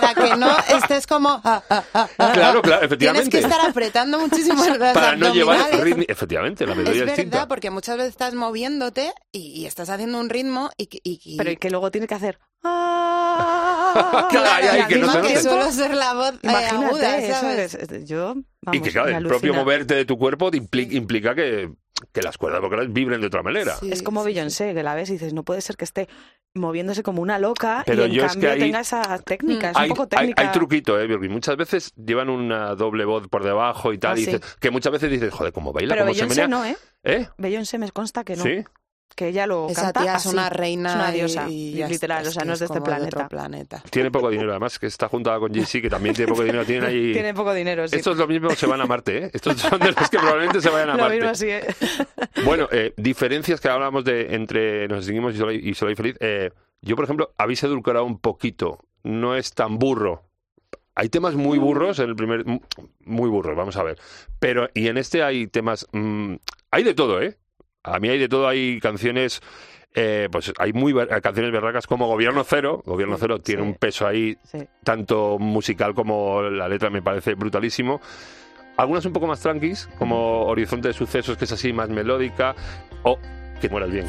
para 0.00 0.14
que 0.14 0.36
no 0.36 0.48
estés 0.76 1.06
como... 1.06 1.28
ah, 1.44 1.62
ah, 1.70 1.84
ah, 1.94 2.08
ah, 2.18 2.30
Claro, 2.32 2.58
ah. 2.58 2.62
claro, 2.62 2.84
efectivamente. 2.84 3.28
Tienes 3.30 3.48
que 3.48 3.52
estar 3.54 3.68
apretando 3.70 4.18
muchísimo 4.18 4.64
las 4.78 4.94
Para 4.94 5.16
no 5.16 5.32
llevar 5.32 5.60
ritmo. 5.80 6.04
Efectivamente, 6.08 6.66
la 6.66 6.74
melodía 6.74 6.92
es 6.92 6.98
verdad, 7.00 7.16
distinta. 7.16 7.48
porque 7.48 7.70
muchas 7.70 7.96
veces 7.96 8.10
estás 8.10 8.34
moviéndote 8.34 9.12
y, 9.32 9.60
y 9.62 9.66
estás 9.66 9.88
haciendo 9.90 10.18
un 10.18 10.28
ritmo 10.30 10.70
y... 10.76 10.86
que- 10.86 11.00
y- 11.04 11.20
y- 11.24 11.36
Pero 11.36 11.50
y 11.50 11.56
que 11.56 11.70
luego 11.70 11.90
tiene 11.90 12.06
que 12.06 12.14
hacer... 12.14 12.38
Claro, 13.92 14.48
ay, 14.52 14.64
ay, 14.70 14.80
y 14.80 14.84
que 14.86 14.98
no 14.98 15.20
que 15.22 15.38
suelo 15.40 15.70
ser 15.70 15.94
la 15.94 16.14
voz 16.14 16.32
eh, 16.42 16.48
aguda, 16.48 17.18
eso 17.18 17.40
¿sabes? 17.40 17.74
es- 17.74 17.90
es- 17.92 18.08
yo, 18.08 18.34
Y 18.36 18.44
vamos, 18.62 18.82
que 18.82 18.90
claro, 18.90 19.08
el 19.08 19.16
propio 19.26 19.50
alucina. 19.50 19.52
moverte 19.58 19.94
de 19.94 20.04
tu 20.06 20.16
cuerpo 20.18 20.50
te 20.50 20.58
impli- 20.62 20.92
implica 20.94 21.34
que, 21.34 21.70
que 22.12 22.22
las 22.22 22.38
cuerdas 22.38 22.60
vocales 22.60 22.92
vibren 22.92 23.20
de 23.20 23.26
otra 23.28 23.42
manera. 23.42 23.76
Sí, 23.76 23.90
Es 23.92 24.02
como 24.02 24.22
sí, 24.22 24.28
sí. 24.28 24.34
Beyoncé, 24.34 24.74
que 24.74 24.82
la 24.82 24.94
ves 24.94 25.10
y 25.10 25.14
dices, 25.14 25.32
no 25.34 25.42
puede 25.44 25.60
ser 25.60 25.76
que 25.76 25.84
esté 25.84 26.08
moviéndose 26.54 27.02
como 27.02 27.22
una 27.22 27.38
loca 27.38 27.82
Pero 27.86 28.02
y 28.02 28.10
en 28.10 28.12
yo 28.12 28.24
es 28.26 28.32
que 28.36 28.40
cambio 28.46 28.58
tenga 28.64 28.80
esa 28.80 29.18
técnica, 29.20 29.70
es 29.70 29.76
Hay, 29.76 29.90
un 29.90 29.96
poco 29.96 30.08
técnica. 30.08 30.42
hay 30.42 30.50
truquito, 30.52 31.00
¿eh, 31.00 31.06
Birgit? 31.06 31.30
Muchas 31.30 31.56
veces 31.56 31.92
llevan 31.96 32.28
una 32.28 32.74
doble 32.74 33.04
voz 33.04 33.28
por 33.28 33.42
debajo 33.44 33.92
y 33.92 33.98
tal, 33.98 34.16
Ah, 34.16 34.20
y 34.20 34.24
sí. 34.24 34.32
dices- 34.32 34.56
que 34.60 34.70
muchas 34.70 34.92
veces 34.92 35.10
dices, 35.10 35.32
joder, 35.32 35.52
cómo 35.52 35.72
baila, 35.72 35.94
Pero 35.94 36.04
cómo 36.04 36.14
se 36.14 36.20
Beyoncé 36.24 36.42
menea. 36.42 36.58
no, 36.58 36.64
¿eh? 36.66 36.76
¿Eh? 37.04 37.28
Beyoncé 37.38 37.78
me 37.78 37.90
consta 37.90 38.22
que 38.24 38.36
no, 38.36 38.42
¿Sí? 38.44 38.64
Que 39.14 39.28
ella 39.28 39.46
lo 39.46 39.68
Esa 39.68 39.82
canta 39.84 40.00
tía 40.02 40.10
es 40.12 40.26
así. 40.26 40.28
una 40.30 40.50
reina 40.50 40.90
es 40.90 40.94
una 40.96 41.10
diosa, 41.10 41.48
y, 41.48 41.82
y 41.82 41.86
literal, 41.86 42.26
o 42.26 42.30
sea, 42.30 42.44
no 42.44 42.52
es 42.54 42.58
de 42.58 42.66
este 42.66 42.80
planeta. 42.80 43.82
Tiene 43.90 44.10
poco 44.10 44.30
dinero, 44.30 44.50
además, 44.50 44.78
que 44.78 44.86
está 44.86 45.08
juntada 45.08 45.38
con 45.38 45.52
Jay-Z, 45.52 45.80
que 45.82 45.90
también 45.90 46.14
tiene 46.14 46.30
poco 46.30 46.42
dinero. 46.44 46.64
Tienen 46.64 46.84
ahí... 46.84 47.12
Tiene 47.12 47.34
poco 47.34 47.52
dinero, 47.54 47.86
sí. 47.88 47.96
Estos 47.96 48.16
lo 48.16 48.26
mismo 48.26 48.50
se 48.50 48.66
van 48.66 48.80
a 48.80 48.86
Marte, 48.86 49.24
¿eh? 49.26 49.30
Estos 49.32 49.58
son 49.60 49.78
de 49.80 49.92
los 49.92 50.10
que 50.10 50.18
probablemente 50.18 50.60
se 50.60 50.70
vayan 50.70 50.90
a 50.90 50.92
Lo 50.96 51.02
Marte. 51.02 51.16
mismo 51.16 51.30
así, 51.30 51.48
¿eh? 51.48 51.66
Bueno, 52.44 52.68
eh, 52.72 52.92
diferencias 52.96 53.60
que 53.60 53.68
hablábamos 53.68 54.04
de 54.04 54.34
entre 54.34 54.88
Nos 54.88 55.00
distinguimos 55.00 55.34
y 55.34 55.38
Soy, 55.38 55.56
y 55.68 55.74
Soy 55.74 55.94
feliz. 55.94 56.16
Eh, 56.20 56.50
yo, 56.80 56.96
por 56.96 57.04
ejemplo, 57.04 57.32
habéis 57.38 57.62
edulcorado 57.62 58.04
un 58.04 58.18
poquito. 58.18 58.78
No 59.04 59.36
es 59.36 59.52
tan 59.52 59.78
burro. 59.78 60.22
Hay 60.94 61.08
temas 61.08 61.34
muy 61.34 61.58
burros 61.58 61.98
en 62.00 62.08
el 62.10 62.16
primer... 62.16 62.44
Muy 63.04 63.30
burros, 63.30 63.56
vamos 63.56 63.76
a 63.76 63.82
ver. 63.82 63.98
Pero, 64.38 64.68
y 64.74 64.88
en 64.88 64.98
este 64.98 65.22
hay 65.22 65.46
temas... 65.46 65.86
mm, 65.92 66.34
hay 66.70 66.82
de 66.84 66.94
todo, 66.94 67.22
¿eh? 67.22 67.38
A 67.84 67.98
mí 67.98 68.08
hay 68.08 68.18
de 68.18 68.28
todo. 68.28 68.48
Hay 68.48 68.78
canciones... 68.80 69.40
eh, 69.94 70.28
pues 70.32 70.52
hay 70.58 70.72
muy 70.72 70.92
ver- 70.92 71.08
canciones 71.20 71.52
berracas 71.52 71.86
como 71.86 72.06
Gobierno 72.06 72.44
Cero. 72.44 72.82
Gobierno 72.86 73.16
Cero 73.18 73.40
tiene 73.40 73.62
Sí. 73.62 73.68
un 73.68 73.74
peso 73.74 74.06
ahí 74.06 74.36
Sí. 74.44 74.58
tanto 74.84 75.38
musical 75.38 75.94
como 75.94 76.42
la 76.42 76.68
letra 76.68 76.88
me 76.90 77.02
parece 77.02 77.34
brutalísimo. 77.34 78.00
Algunas 78.78 79.04
un 79.04 79.12
poco 79.12 79.26
más 79.26 79.40
tranquis, 79.40 79.86
como 79.98 80.46
Horizonte 80.46 80.88
de 80.88 80.94
Sucesos, 80.94 81.36
que 81.36 81.44
es 81.44 81.52
así 81.52 81.72
más 81.74 81.90
melódica, 81.90 82.54
o 83.02 83.18
Que 83.60 83.68
mueras 83.68 83.90
bien. 83.92 84.06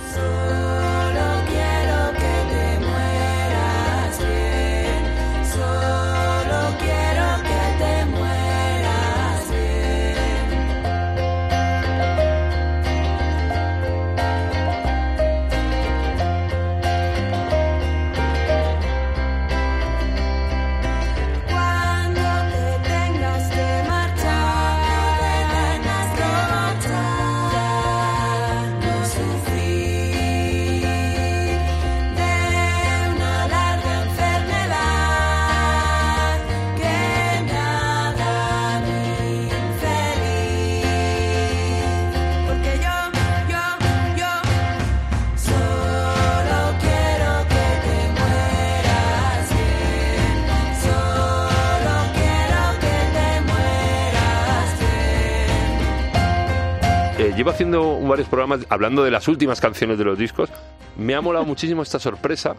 Llevo 57.43 57.51
haciendo 57.51 57.99
varios 58.01 58.27
programas 58.29 58.65
hablando 58.69 59.03
de 59.03 59.11
las 59.11 59.27
últimas 59.27 59.59
canciones 59.59 59.97
de 59.97 60.05
los 60.05 60.17
discos. 60.17 60.49
Me 60.97 61.13
ha 61.15 61.21
molado 61.21 61.45
muchísimo 61.45 61.81
esta 61.83 61.99
sorpresa. 61.99 62.55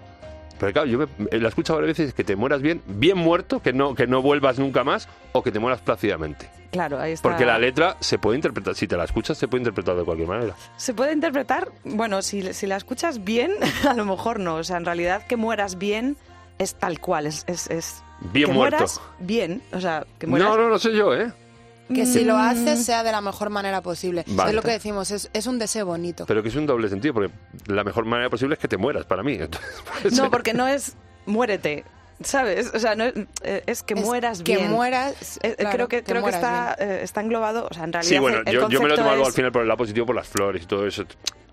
Pero 0.58 0.72
claro, 0.72 0.88
yo 0.88 0.98
me- 0.98 1.04
eh, 1.30 1.38
la 1.40 1.46
he 1.46 1.48
escuchado 1.48 1.80
varias 1.80 1.96
veces 1.98 2.14
que 2.14 2.22
te 2.22 2.36
mueras 2.36 2.62
bien, 2.62 2.80
bien 2.86 3.18
muerto, 3.18 3.60
que 3.60 3.72
no, 3.72 3.94
que 3.94 4.06
no 4.06 4.22
vuelvas 4.22 4.58
nunca 4.58 4.84
más, 4.84 5.08
o 5.32 5.42
que 5.42 5.50
te 5.50 5.58
mueras 5.58 5.80
plácidamente. 5.80 6.48
Claro, 6.70 7.00
ahí 7.00 7.12
está. 7.12 7.28
Porque 7.28 7.44
la 7.44 7.58
letra 7.58 7.96
se 8.00 8.18
puede 8.18 8.36
interpretar, 8.36 8.74
si 8.76 8.86
te 8.86 8.96
la 8.96 9.04
escuchas, 9.04 9.36
se 9.36 9.48
puede 9.48 9.62
interpretar 9.62 9.96
de 9.96 10.04
cualquier 10.04 10.28
manera. 10.28 10.54
Se 10.76 10.94
puede 10.94 11.12
interpretar, 11.12 11.68
bueno, 11.84 12.22
si, 12.22 12.52
si 12.52 12.66
la 12.68 12.76
escuchas 12.76 13.24
bien, 13.24 13.52
a 13.88 13.94
lo 13.94 14.04
mejor 14.04 14.38
no. 14.38 14.56
O 14.56 14.64
sea, 14.64 14.76
en 14.76 14.84
realidad 14.84 15.26
que 15.26 15.36
mueras 15.36 15.76
bien 15.78 16.16
es 16.58 16.74
tal 16.76 17.00
cual, 17.00 17.26
es... 17.26 17.44
es, 17.48 17.68
es 17.70 18.02
Bien 18.32 18.46
que 18.46 18.52
muerto. 18.54 18.76
mueras 18.76 19.00
bien, 19.18 19.60
o 19.72 19.80
sea, 19.80 20.06
que 20.20 20.26
mueras... 20.28 20.48
No, 20.50 20.56
no, 20.56 20.68
no 20.68 20.78
sé 20.78 20.94
yo, 20.96 21.12
¿eh? 21.14 21.32
Que 21.92 22.06
si 22.06 22.24
lo 22.24 22.36
Mm, 22.36 22.40
haces 22.40 22.84
sea 22.84 23.02
de 23.02 23.12
la 23.12 23.20
mejor 23.20 23.50
manera 23.50 23.82
posible. 23.82 24.24
Vale. 24.28 24.50
Es 24.50 24.56
lo 24.56 24.62
que 24.62 24.70
decimos, 24.70 25.10
es, 25.10 25.28
es 25.34 25.46
un 25.46 25.58
deseo 25.58 25.84
bonito. 25.84 26.24
Pero 26.26 26.42
que 26.42 26.48
es 26.48 26.56
un 26.56 26.66
doble 26.66 26.88
sentido, 26.88 27.12
porque 27.14 27.32
la 27.66 27.84
mejor 27.84 28.06
manera 28.06 28.30
posible 28.30 28.54
es 28.54 28.58
que 28.60 28.68
te 28.68 28.76
mueras, 28.78 29.04
para 29.04 29.22
mí. 29.22 29.34
Entonces, 29.34 29.70
No, 30.12 30.22
ser. 30.24 30.30
porque 30.30 30.54
no 30.54 30.66
es 30.66 30.96
muérete, 31.26 31.84
¿sabes? 32.22 32.70
O 32.74 32.78
sea, 32.78 32.94
no 32.94 33.04
es, 33.04 33.14
eh, 33.42 33.62
es 33.66 33.82
que 33.82 33.94
Es 33.94 34.00
mueras 34.00 34.42
que 34.42 34.56
bien. 34.56 34.70
mueras. 34.70 35.38
Eh, 35.42 35.56
claro, 35.58 35.74
creo 35.76 35.88
que, 35.88 36.02
creo 36.04 36.16
que 36.16 36.30
mueras 36.30 36.40
está, 36.42 36.76
eh, 36.78 37.00
está 37.02 37.20
englobado, 37.20 37.68
o 37.70 37.74
sea, 37.74 37.84
en 37.84 37.92
realidad 37.92 38.08
Sí, 38.14 38.18
bueno, 38.18 38.38
el, 38.38 38.48
el 38.48 38.54
yo, 38.54 38.68
yo 38.70 38.80
me 38.80 38.88
lo 38.88 38.94
he 38.94 38.96
tomado 38.96 39.20
es- 39.20 39.26
al 39.28 39.32
final 39.34 39.52
por 39.52 39.60
el 39.62 39.68
lado 39.68 39.78
positivo, 39.78 40.06
por 40.06 40.16
las 40.16 40.28
flores 40.28 40.62
y 40.62 40.66
todo 40.66 40.86
eso. 40.86 41.04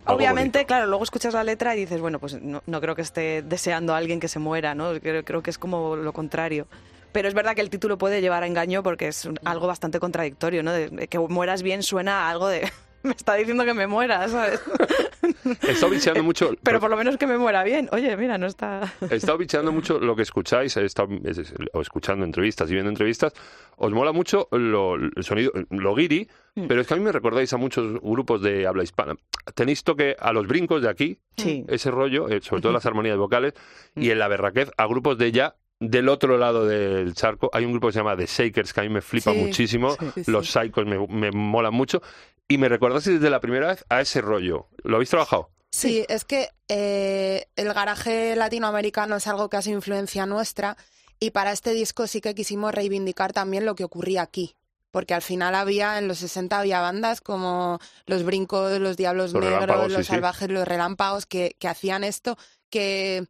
Obviamente, 0.05 0.59
bonito. 0.59 0.67
claro, 0.67 0.85
luego 0.87 1.03
escuchas 1.03 1.33
la 1.33 1.43
letra 1.43 1.75
y 1.75 1.81
dices, 1.81 2.01
bueno, 2.01 2.19
pues 2.19 2.41
no, 2.41 2.63
no 2.65 2.81
creo 2.81 2.95
que 2.95 3.01
esté 3.03 3.43
deseando 3.43 3.93
a 3.93 3.97
alguien 3.97 4.19
que 4.19 4.27
se 4.27 4.39
muera, 4.39 4.73
¿no? 4.75 4.99
Creo, 4.99 5.23
creo 5.23 5.43
que 5.43 5.49
es 5.51 5.57
como 5.59 5.95
lo 5.95 6.11
contrario. 6.13 6.67
Pero 7.11 7.27
es 7.27 7.33
verdad 7.33 7.55
que 7.55 7.61
el 7.61 7.69
título 7.69 7.97
puede 7.97 8.21
llevar 8.21 8.43
a 8.43 8.47
engaño 8.47 8.83
porque 8.83 9.07
es 9.07 9.25
un- 9.25 9.39
algo 9.43 9.67
bastante 9.67 9.99
contradictorio, 9.99 10.63
¿no? 10.63 10.71
De, 10.71 11.07
que 11.07 11.19
mueras 11.19 11.61
bien 11.63 11.83
suena 11.83 12.27
a 12.27 12.29
algo 12.29 12.47
de... 12.47 12.69
Me 13.03 13.13
está 13.13 13.33
diciendo 13.33 13.65
que 13.65 13.73
me 13.73 13.87
muera, 13.87 14.27
¿sabes? 14.29 14.61
He 15.67 15.71
estado 15.71 15.91
bicheando 15.91 16.23
mucho. 16.23 16.51
Pero 16.63 16.79
por 16.79 16.91
lo 16.91 16.95
menos 16.95 17.17
que 17.17 17.25
me 17.25 17.35
muera 17.35 17.63
bien. 17.63 17.89
Oye, 17.91 18.15
mira, 18.15 18.37
no 18.37 18.45
está... 18.45 18.93
He 19.09 19.15
estado 19.15 19.39
bicheando 19.39 19.71
mucho 19.71 19.99
lo 19.99 20.15
que 20.15 20.21
escucháis, 20.21 20.77
he 20.77 20.85
estado 20.85 21.09
es- 21.23 21.39
es- 21.39 21.53
o 21.73 21.81
escuchando 21.81 22.23
entrevistas 22.25 22.69
y 22.69 22.73
viendo 22.73 22.89
entrevistas. 22.91 23.33
Os 23.77 23.91
mola 23.91 24.11
mucho 24.11 24.47
lo, 24.51 24.95
el 24.97 25.23
sonido, 25.23 25.51
lo 25.71 25.95
guiri, 25.95 26.29
Mm. 26.53 26.67
pero 26.67 26.81
es 26.81 26.87
que 26.87 26.93
a 26.93 26.97
mí 26.97 27.03
me 27.03 27.13
recordáis 27.13 27.53
a 27.53 27.57
muchos 27.57 27.93
grupos 28.01 28.41
de 28.41 28.67
habla 28.67 28.83
hispana. 28.83 29.15
Tenéis 29.55 29.85
toque 29.85 30.17
a 30.19 30.33
los 30.33 30.45
brincos 30.47 30.81
de 30.81 30.89
aquí, 30.89 31.17
Sí. 31.37 31.63
ese 31.69 31.89
rollo, 31.89 32.27
eh, 32.27 32.41
sobre 32.41 32.61
todo 32.61 32.73
las 32.73 32.85
armonías 32.85 33.17
vocales, 33.17 33.53
y 33.95 34.09
en 34.11 34.19
la 34.19 34.27
berraquez 34.27 34.69
a 34.77 34.85
grupos 34.85 35.17
de 35.17 35.31
ya 35.31 35.55
del 35.81 36.07
otro 36.09 36.37
lado 36.37 36.65
del 36.65 37.13
charco. 37.15 37.49
Hay 37.51 37.65
un 37.65 37.71
grupo 37.71 37.87
que 37.87 37.93
se 37.93 37.99
llama 37.99 38.15
The 38.15 38.27
Shakers, 38.27 38.71
que 38.71 38.79
a 38.79 38.83
mí 38.83 38.89
me 38.89 39.01
flipa 39.01 39.31
Sí, 39.33 39.37
muchísimo. 39.37 39.97
sí, 39.99 40.23
sí. 40.23 40.31
Los 40.31 40.49
Psychos 40.49 40.85
me, 40.85 41.05
me 41.07 41.31
molan 41.31 41.73
mucho. 41.73 42.01
Y 42.47 42.57
me 42.57 42.69
recordaste 42.69 43.11
desde 43.11 43.29
la 43.29 43.39
primera 43.41 43.67
vez 43.67 43.83
a 43.89 43.99
ese 43.99 44.21
rollo. 44.21 44.67
¿Lo 44.83 44.95
habéis 44.97 45.09
trabajado? 45.09 45.49
Sí, 45.71 46.05
es 46.07 46.23
que 46.23 46.49
eh, 46.67 47.47
el 47.55 47.73
garaje 47.73 48.35
latinoamericano 48.35 49.15
es 49.15 49.25
algo 49.27 49.49
que 49.49 49.57
ha 49.57 49.61
sido 49.61 49.77
influencia 49.77 50.25
nuestra 50.25 50.77
y 51.19 51.31
para 51.31 51.51
este 51.51 51.71
disco 51.73 52.07
sí 52.07 52.19
que 52.21 52.35
quisimos 52.35 52.73
reivindicar 52.75 53.31
también 53.33 53.65
lo 53.65 53.73
que 53.75 53.83
ocurría 53.83 54.21
aquí. 54.21 54.55
Porque 54.91 55.13
al 55.13 55.21
final 55.21 55.55
había, 55.55 55.97
en 55.97 56.09
los 56.09 56.17
60 56.19 56.59
había 56.59 56.81
bandas 56.81 57.21
como 57.21 57.79
Los 58.05 58.23
Brincos, 58.23 58.77
Los 58.79 58.97
Diablos 58.97 59.31
Los 59.31 59.43
Negros, 59.45 59.85
sí, 59.87 59.91
Los 59.93 60.05
sí. 60.05 60.11
Salvajes, 60.11 60.49
Los 60.49 60.67
Relámpagos, 60.67 61.25
que, 61.25 61.55
que 61.57 61.69
hacían 61.69 62.03
esto, 62.03 62.37
que, 62.69 63.25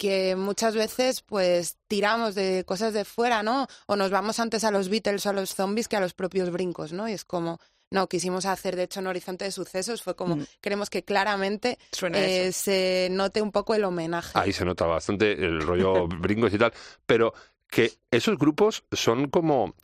que 0.00 0.34
muchas 0.34 0.74
veces 0.74 1.20
pues 1.20 1.76
tiramos 1.86 2.34
de 2.34 2.64
cosas 2.66 2.94
de 2.94 3.04
fuera, 3.04 3.42
¿no? 3.42 3.66
O 3.86 3.96
nos 3.96 4.10
vamos 4.10 4.40
antes 4.40 4.64
a 4.64 4.70
los 4.70 4.88
Beatles 4.88 5.26
o 5.26 5.28
a 5.30 5.32
los 5.34 5.54
zombies 5.54 5.88
que 5.88 5.96
a 5.96 6.00
los 6.00 6.14
propios 6.14 6.50
brincos, 6.50 6.94
¿no? 6.94 7.06
Y 7.06 7.12
es 7.12 7.26
como, 7.26 7.60
no, 7.90 8.08
quisimos 8.08 8.46
hacer, 8.46 8.76
de 8.76 8.84
hecho, 8.84 9.00
en 9.00 9.08
Horizonte 9.08 9.44
de 9.44 9.50
Sucesos, 9.52 10.02
fue 10.02 10.16
como, 10.16 10.36
Mm. 10.36 10.46
queremos 10.62 10.88
que 10.88 11.02
claramente 11.04 11.78
Suena 11.92 12.18
eh, 12.18 12.50
se 12.52 13.08
note 13.10 13.42
un 13.42 13.52
poco 13.52 13.74
el 13.74 13.84
homenaje. 13.84 14.38
Ahí 14.38 14.54
se 14.54 14.64
nota 14.64 14.86
bastante 14.86 15.32
el 15.32 15.60
rollo 15.60 16.08
brincos 16.08 16.54
y 16.54 16.58
tal, 16.58 16.72
pero 17.04 17.34
que 17.68 17.92
esos 18.10 18.38
grupos 18.38 18.84
son 18.92 19.28
como 19.28 19.74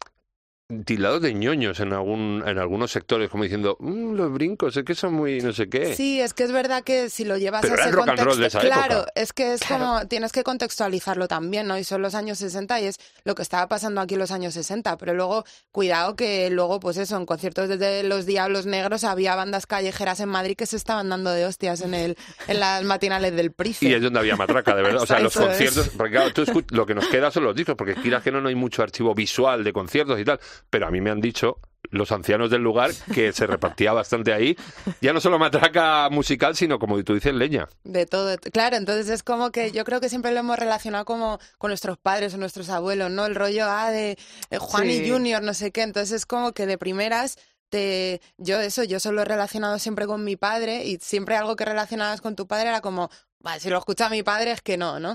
tildados 0.84 1.22
de 1.22 1.32
ñoños 1.32 1.78
en 1.78 1.92
algún 1.92 2.42
en 2.44 2.58
algunos 2.58 2.90
sectores, 2.90 3.30
como 3.30 3.44
diciendo, 3.44 3.76
"Mm, 3.78 4.14
los 4.14 4.32
brincos, 4.32 4.76
es 4.76 4.82
que 4.84 4.96
son 4.96 5.14
muy 5.14 5.40
no 5.40 5.52
sé 5.52 5.68
qué. 5.68 5.94
Sí, 5.94 6.20
es 6.20 6.34
que 6.34 6.42
es 6.42 6.50
verdad 6.50 6.82
que 6.82 7.08
si 7.08 7.24
lo 7.24 7.36
llevas 7.36 7.62
Pero 7.62 7.74
a 7.74 7.76
ese 7.78 7.92
rock 7.92 8.08
and 8.08 8.18
roll 8.18 8.28
contexto, 8.30 8.40
de 8.40 8.46
esa 8.48 8.60
claro, 8.60 8.94
época. 8.96 9.12
es 9.14 9.32
que 9.32 9.52
es 9.54 9.60
Claro. 9.60 9.84
como 9.84 10.08
tienes 10.08 10.32
que 10.32 10.42
contextualizarlo 10.42 11.28
también, 11.28 11.68
¿no? 11.68 11.78
Y 11.78 11.84
son 11.84 12.02
los 12.02 12.16
años 12.16 12.38
60 12.38 12.80
y 12.80 12.86
es 12.86 12.96
lo 13.24 13.36
que 13.36 13.42
estaba 13.42 13.68
pasando 13.68 14.00
aquí 14.00 14.14
en 14.14 14.20
los 14.20 14.32
años 14.32 14.54
60, 14.54 14.96
pero 14.98 15.14
luego 15.14 15.44
cuidado 15.70 16.16
que 16.16 16.50
luego 16.50 16.80
pues 16.80 16.96
eso, 16.96 17.16
en 17.16 17.26
conciertos 17.26 17.68
desde 17.68 18.02
los 18.02 18.26
Diablos 18.26 18.66
Negros 18.66 19.04
había 19.04 19.36
bandas 19.36 19.66
callejeras 19.66 20.18
en 20.18 20.30
Madrid 20.30 20.56
que 20.56 20.66
se 20.66 20.76
estaban 20.76 21.08
dando 21.08 21.30
de 21.30 21.44
hostias 21.44 21.80
en 21.82 21.94
el 21.94 22.16
en 22.48 22.58
las 22.58 22.82
matinales 22.82 23.36
del 23.36 23.52
Price. 23.52 23.86
Y 23.86 23.94
es 23.94 24.02
donde 24.02 24.18
había 24.18 24.34
matraca, 24.34 24.74
de 24.74 24.82
verdad. 24.82 25.02
O 25.02 25.06
sea, 25.06 25.20
los 25.20 25.34
conciertos. 25.36 25.90
Porque 25.96 26.10
claro, 26.12 26.32
tú 26.32 26.44
lo 26.70 26.84
que 26.86 26.94
nos 26.96 27.06
queda 27.06 27.30
son 27.30 27.44
los 27.44 27.54
discos, 27.54 27.76
porque 27.76 27.94
quieras 27.94 28.24
que 28.24 28.32
no, 28.32 28.40
no 28.40 28.48
hay 28.48 28.56
mucho 28.56 28.82
archivo 28.82 29.14
visual 29.14 29.62
de 29.62 29.72
conciertos 29.72 30.18
y 30.18 30.24
tal. 30.24 30.40
Pero 30.70 30.86
a 30.86 30.90
mí 30.90 31.00
me 31.00 31.10
han 31.10 31.20
dicho 31.20 31.58
los 31.90 32.12
ancianos 32.12 32.50
del 32.50 32.62
lugar 32.62 32.90
que 33.14 33.32
se 33.32 33.46
repartía 33.46 33.92
bastante 33.92 34.32
ahí. 34.32 34.56
Ya 35.00 35.12
no 35.12 35.20
solo 35.20 35.38
matraca 35.38 36.08
musical, 36.10 36.56
sino 36.56 36.78
como 36.78 37.02
tú 37.04 37.14
dices, 37.14 37.34
leña. 37.34 37.68
De 37.84 38.06
todo, 38.06 38.36
claro, 38.52 38.76
entonces 38.76 39.08
es 39.08 39.22
como 39.22 39.50
que 39.50 39.72
yo 39.72 39.84
creo 39.84 40.00
que 40.00 40.08
siempre 40.08 40.32
lo 40.32 40.40
hemos 40.40 40.58
relacionado 40.58 41.04
como 41.04 41.38
con 41.58 41.70
nuestros 41.70 41.98
padres 41.98 42.34
o 42.34 42.38
nuestros 42.38 42.68
abuelos, 42.68 43.10
¿no? 43.10 43.26
El 43.26 43.34
rollo 43.34 43.66
ah, 43.68 43.90
de 43.90 44.18
eh, 44.50 44.58
Juan 44.58 44.90
y. 44.90 45.08
Junior, 45.08 45.42
no 45.42 45.54
sé 45.54 45.70
qué, 45.70 45.82
entonces 45.82 46.12
es 46.12 46.26
como 46.26 46.52
que 46.52 46.66
de 46.66 46.78
primeras 46.78 47.36
te 47.68 48.20
yo 48.38 48.60
eso, 48.60 48.84
yo 48.84 49.00
solo 49.00 49.22
he 49.22 49.24
relacionado 49.24 49.78
siempre 49.78 50.06
con 50.06 50.24
mi 50.24 50.36
padre 50.36 50.84
y 50.84 50.98
siempre 51.00 51.36
algo 51.36 51.56
que 51.56 51.64
relacionabas 51.64 52.20
con 52.20 52.36
tu 52.36 52.46
padre 52.46 52.68
era 52.68 52.80
como, 52.80 53.10
"Vale, 53.40 53.60
si 53.60 53.70
lo 53.70 53.78
escucha 53.78 54.08
mi 54.08 54.22
padre 54.22 54.52
es 54.52 54.62
que 54.62 54.76
no, 54.76 55.00
¿no? 55.00 55.14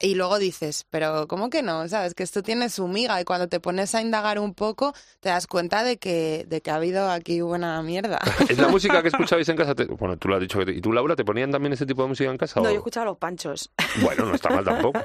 Y 0.00 0.14
luego 0.14 0.38
dices, 0.38 0.86
pero 0.90 1.26
¿cómo 1.26 1.50
que 1.50 1.60
no? 1.62 1.88
¿Sabes? 1.88 2.14
Que 2.14 2.22
esto 2.22 2.40
tiene 2.42 2.68
su 2.68 2.86
miga 2.86 3.20
y 3.20 3.24
cuando 3.24 3.48
te 3.48 3.58
pones 3.58 3.94
a 3.96 4.00
indagar 4.00 4.38
un 4.38 4.54
poco 4.54 4.94
te 5.18 5.28
das 5.28 5.48
cuenta 5.48 5.82
de 5.82 5.96
que, 5.96 6.44
de 6.46 6.60
que 6.60 6.70
ha 6.70 6.76
habido 6.76 7.10
aquí 7.10 7.40
buena 7.40 7.82
mierda. 7.82 8.20
¿Es 8.48 8.58
la 8.58 8.68
música 8.68 9.02
que 9.02 9.08
escuchabais 9.14 9.48
en 9.48 9.56
casa? 9.56 9.74
Te- 9.74 9.86
Bueno, 9.86 10.16
tú 10.16 10.28
lo 10.28 10.36
has 10.36 10.40
dicho. 10.40 10.58
que 10.60 10.66
te- 10.66 10.72
¿Y 10.72 10.80
tú, 10.80 10.92
Laura, 10.92 11.16
te 11.16 11.24
ponían 11.24 11.50
también 11.50 11.72
ese 11.72 11.84
tipo 11.84 12.02
de 12.02 12.08
música 12.08 12.30
en 12.30 12.36
casa? 12.36 12.60
No, 12.60 12.68
o- 12.68 12.70
yo 12.70 12.76
escuchaba 12.76 13.06
los 13.06 13.18
panchos. 13.18 13.70
Bueno, 14.02 14.26
no 14.26 14.34
está 14.36 14.50
mal 14.50 14.64
tampoco. 14.64 15.00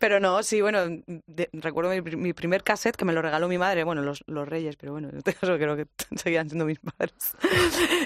Pero 0.00 0.18
no, 0.18 0.42
sí, 0.42 0.60
bueno, 0.60 0.86
de- 1.06 1.48
recuerdo 1.52 1.90
mi, 1.90 2.00
mi 2.16 2.32
primer 2.32 2.64
cassette 2.64 2.96
que 2.96 3.04
me 3.04 3.12
lo 3.12 3.22
regaló 3.22 3.46
mi 3.46 3.58
madre, 3.58 3.84
bueno, 3.84 4.02
los, 4.02 4.24
los 4.26 4.48
reyes, 4.48 4.74
pero 4.76 4.90
bueno, 4.92 5.08
en 5.10 5.18
este 5.18 5.34
caso 5.34 5.54
creo 5.56 5.76
que 5.76 5.86
seguían 6.16 6.48
siendo 6.48 6.64
mis 6.64 6.80
padres. 6.80 7.14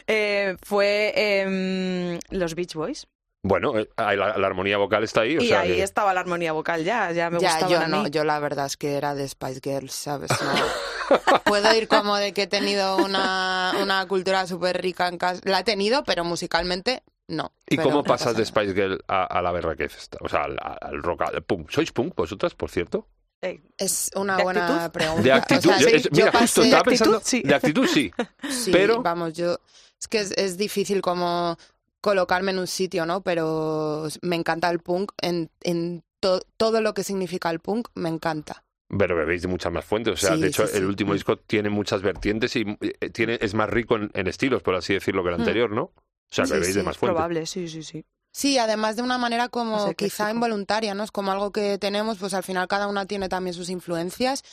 Eh, 0.07 0.57
fue 0.63 1.13
em, 1.17 2.19
los 2.31 2.55
Beach 2.55 2.75
Boys. 2.75 3.07
Bueno, 3.47 3.79
eh, 3.79 3.89
ahí 3.97 4.17
la, 4.17 4.37
la 4.37 4.47
armonía 4.47 4.77
vocal 4.79 5.05
está 5.05 5.21
ahí. 5.23 5.37
O 5.39 5.41
y 5.41 5.49
sea, 5.49 5.61
ahí 5.61 5.77
que- 5.77 5.83
estaba 5.83 6.13
la 6.13 6.21
armonía 6.21 6.53
vocal 6.53 6.83
ya, 6.85 7.13
ya 7.13 7.31
me 7.31 7.39
ya, 7.41 7.51
gustaban 7.53 7.71
yo 7.73 7.81
a 7.81 7.87
no, 7.89 8.03
mí. 8.05 8.11
yo 8.11 8.25
la 8.25 8.39
verdad 8.41 8.67
es 8.67 8.77
que 8.77 8.95
era 8.97 9.15
de 9.15 9.29
Spice 9.29 9.61
Girls, 9.63 9.93
¿sabes? 9.93 10.31
No. 10.31 11.17
Puedo 11.45 11.73
ir 11.75 11.87
como 11.89 12.17
de 12.17 12.33
que 12.33 12.43
he 12.43 12.47
tenido 12.49 12.97
una, 12.97 13.75
una 13.81 14.07
cultura 14.09 14.47
súper 14.47 14.81
rica 14.83 15.07
en 15.09 15.19
casa. 15.19 15.41
La 15.45 15.61
he 15.61 15.65
tenido, 15.65 16.03
pero 16.05 16.25
musicalmente 16.25 17.03
no. 17.29 17.53
¿Y 17.69 17.77
cómo 17.77 17.97
no 17.99 18.03
pasas 18.05 18.29
pasa 18.35 18.39
de. 18.39 18.45
Spice 18.47 18.75
Girl 18.75 19.05
a, 19.07 19.25
a 19.25 19.43
la 19.43 19.53
berraquez? 19.53 19.97
esta? 19.97 20.19
O 20.21 20.29
sea, 20.29 20.43
al, 20.45 20.57
al 20.61 21.03
rock, 21.03 21.23
al 21.23 21.43
punk. 21.45 21.71
¿Sois 21.71 21.93
punk 21.93 22.15
vosotras, 22.17 22.55
por 22.55 22.71
cierto? 22.71 23.07
Eh, 23.43 23.61
Es 23.79 24.11
una 24.17 24.37
¿De 24.37 24.43
buena 24.43 24.67
actitud? 24.67 24.91
pregunta. 24.93 25.23
De 25.23 25.31
O 25.31 25.35
actitud. 25.35 25.71
sea, 25.71 25.79
yo- 25.79 25.89
es- 25.89 26.03
yo 26.05 26.11
mira, 26.25 26.33
justo 26.33 26.63
estaba 26.63 26.83
¿De 26.83 26.91
actitud? 26.91 27.05
pensando. 27.05 27.21
Sí. 27.23 27.43
De 27.45 27.55
actitud 27.55 27.87
sí. 27.87 28.11
Sí, 28.51 28.73
pero- 28.73 29.03
vamos, 29.03 29.35
yo... 29.35 29.61
Es 29.99 30.09
que 30.09 30.19
es, 30.19 30.31
es 30.33 30.57
difícil 30.59 31.01
como 31.01 31.57
colocarme 32.07 32.53
en 32.53 32.61
un 32.61 32.67
sitio, 32.69 33.05
¿no? 33.05 33.21
Pero 33.23 34.07
me 34.23 34.37
encanta 34.37 34.71
el 34.71 34.79
punk. 34.79 35.11
En, 35.21 35.51
en 35.63 36.05
to- 36.21 36.41
todo 36.57 36.81
lo 36.81 36.95
que 36.95 37.03
significa 37.03 37.51
el 37.51 37.59
punk, 37.59 37.89
me 37.97 38.09
encanta. 38.09 38.63
Pero 38.89 39.17
bebéis 39.17 39.43
de 39.43 39.49
muchas 39.49 39.73
más 39.73 39.85
fuentes. 39.85 40.15
O 40.15 40.17
sea, 40.17 40.35
Sí, 40.37 40.41
de 40.41 40.47
hecho, 40.47 40.67
sí, 40.67 40.73
sí. 40.73 40.79
el 40.79 40.85
último 40.87 41.13
disco 41.15 41.37
tiene 41.37 41.69
muchas 41.69 42.03
vertientes 42.03 42.55
y 42.55 42.65
eh, 42.81 43.11
tiene, 43.11 43.39
es 43.41 43.55
más 43.55 43.69
rico 43.69 43.97
en, 43.97 44.11
en 44.15 44.29
estilos, 44.29 44.63
por 44.63 44.77
así 44.77 44.95
decirlo, 44.95 45.25
que 45.25 45.31
el 45.31 45.37
Mm. 45.37 45.41
anterior, 45.41 45.71
¿no? 45.73 45.83
O 45.83 45.95
sea, 46.31 46.47
Sí, 46.47 46.53
bebéis 46.53 46.75
de 46.77 46.83
más 46.85 46.97
fuentes. 46.97 47.17
probable, 47.17 47.47
sí, 47.47 47.69
sí, 47.69 47.83
sí. 47.83 48.05
Sí, 48.33 48.59
además 48.59 48.95
de 48.97 49.03
una 49.03 49.19
manera 49.19 49.49
como 49.49 49.77
ecléctico. 49.79 50.05
quizá 50.05 50.31
involuntaria, 50.31 50.95
¿no? 50.95 51.03
Es 51.05 51.11
como 51.11 51.33
algo 51.33 51.51
que 51.51 51.79
tenemos, 51.79 52.19
pues 52.19 52.33
al 52.35 52.43
final 52.45 52.69
cada 52.69 52.87
una 52.87 53.07
tiene 53.07 53.29
también 53.29 53.55
sus 53.55 53.71
influencias 53.71 54.45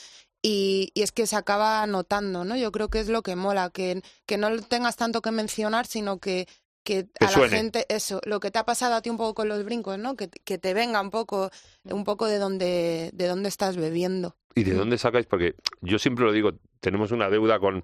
y, 0.41 0.91
y 0.93 1.01
es 1.03 1.12
que 1.12 1.27
se 1.27 1.36
acaba 1.36 1.86
notando, 1.86 2.43
¿no? 2.45 2.55
Yo 2.55 2.72
creo 2.72 2.89
que 2.89 3.00
es 3.01 3.10
lo 3.10 3.22
que 3.24 3.36
mola, 3.36 3.69
que, 3.69 4.01
que 4.25 4.38
no 4.38 4.57
tengas 4.63 4.95
tanto 4.95 5.22
que 5.22 5.31
mencionar, 5.31 5.86
sino 5.86 6.17
que, 6.19 6.48
que 6.84 7.08
Que 7.08 7.25
a 7.25 7.40
la 7.40 7.50
gente, 7.50 7.86
eso, 7.90 8.22
lo 8.25 8.40
que 8.40 8.52
te 8.52 8.60
ha 8.60 8.66
pasado 8.66 8.96
a 8.96 9.02
ti 9.02 9.10
un 9.10 9.18
poco 9.18 9.34
con 9.34 9.50
los 9.50 9.63
brincos, 9.63 9.98
¿no? 9.98 10.16
Que, 10.16 10.30
que 10.30 10.58
te 10.58 10.74
venga 10.74 11.02
un 11.02 11.10
poco, 11.10 11.50
un 11.84 12.04
poco 12.04 12.28
de 12.28 12.38
donde, 12.38 13.12
de 13.13 13.28
dónde 13.28 13.50
estás 13.50 13.78
bebiendo. 13.78 14.36
¿Y 14.56 14.63
de 14.63 14.74
dónde 14.74 14.98
sacáis? 14.98 15.25
Porque 15.25 15.56
yo 15.82 15.98
siempre 15.98 16.25
lo 16.25 16.32
digo, 16.32 16.52
tenemos 16.80 17.12
una 17.12 17.30
deuda 17.30 17.60
con, 17.60 17.82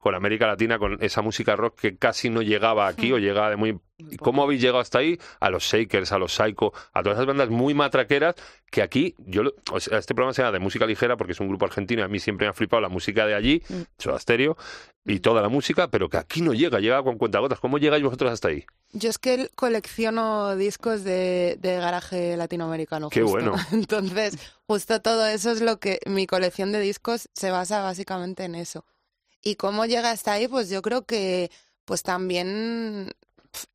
con 0.00 0.14
América 0.14 0.46
Latina, 0.46 0.78
con 0.78 0.96
esa 1.02 1.22
música 1.22 1.54
rock 1.54 1.78
que 1.78 1.96
casi 1.96 2.30
no 2.30 2.42
llegaba 2.42 2.88
aquí 2.88 3.12
o 3.12 3.18
llegaba 3.18 3.50
de 3.50 3.56
muy... 3.56 3.78
¿Y 3.98 4.16
cómo 4.16 4.42
habéis 4.42 4.62
llegado 4.62 4.80
hasta 4.80 4.98
ahí? 5.00 5.18
A 5.40 5.50
los 5.50 5.62
Shakers, 5.62 6.10
a 6.10 6.18
los 6.18 6.32
Psycho, 6.32 6.72
a 6.94 7.02
todas 7.02 7.18
esas 7.18 7.26
bandas 7.26 7.50
muy 7.50 7.74
matraqueras 7.74 8.34
que 8.70 8.80
aquí, 8.80 9.14
yo 9.18 9.42
o 9.70 9.78
sea, 9.78 9.98
este 9.98 10.14
programa 10.14 10.32
se 10.32 10.40
llama 10.40 10.52
de 10.52 10.58
música 10.58 10.86
ligera 10.86 11.18
porque 11.18 11.32
es 11.34 11.40
un 11.40 11.48
grupo 11.48 11.66
argentino 11.66 12.00
y 12.00 12.04
a 12.04 12.08
mí 12.08 12.18
siempre 12.18 12.46
me 12.46 12.50
ha 12.50 12.54
flipado 12.54 12.80
la 12.80 12.88
música 12.88 13.26
de 13.26 13.34
allí, 13.34 13.62
Mm. 13.68 13.82
Soda 13.98 14.18
Stereo, 14.18 14.56
y 15.04 15.20
toda 15.20 15.42
la 15.42 15.50
música, 15.50 15.88
pero 15.88 16.08
que 16.08 16.16
aquí 16.16 16.40
no 16.40 16.54
llega, 16.54 16.80
llega 16.80 17.02
con 17.02 17.18
cuentagotas. 17.18 17.60
¿Cómo 17.60 17.76
llegáis 17.76 18.02
vosotros 18.02 18.32
hasta 18.32 18.48
ahí? 18.48 18.64
Yo 18.92 19.10
es 19.10 19.18
que 19.18 19.50
colecciono 19.54 20.56
discos 20.56 21.04
de, 21.04 21.58
de 21.60 21.76
garaje 21.76 22.36
latinoamericano. 22.38 23.10
Qué 23.10 23.20
justo. 23.20 23.36
bueno. 23.36 23.54
Entonces, 23.72 24.38
justo 24.66 25.00
todo 25.02 25.26
eso 25.26 25.50
es 25.50 25.60
lo 25.60 25.78
que 25.78 25.98
mi 26.06 26.26
colección 26.26 26.72
de 26.72 26.80
discos 26.80 27.28
se 27.34 27.50
basa 27.50 27.82
básicamente 27.82 28.44
en 28.44 28.54
eso. 28.54 28.86
¿Y 29.42 29.56
cómo 29.56 29.86
llega 29.86 30.10
hasta 30.10 30.32
ahí? 30.32 30.48
Pues 30.48 30.68
yo 30.68 30.82
creo 30.82 31.04
que, 31.06 31.50
pues 31.84 32.02
también 32.02 33.10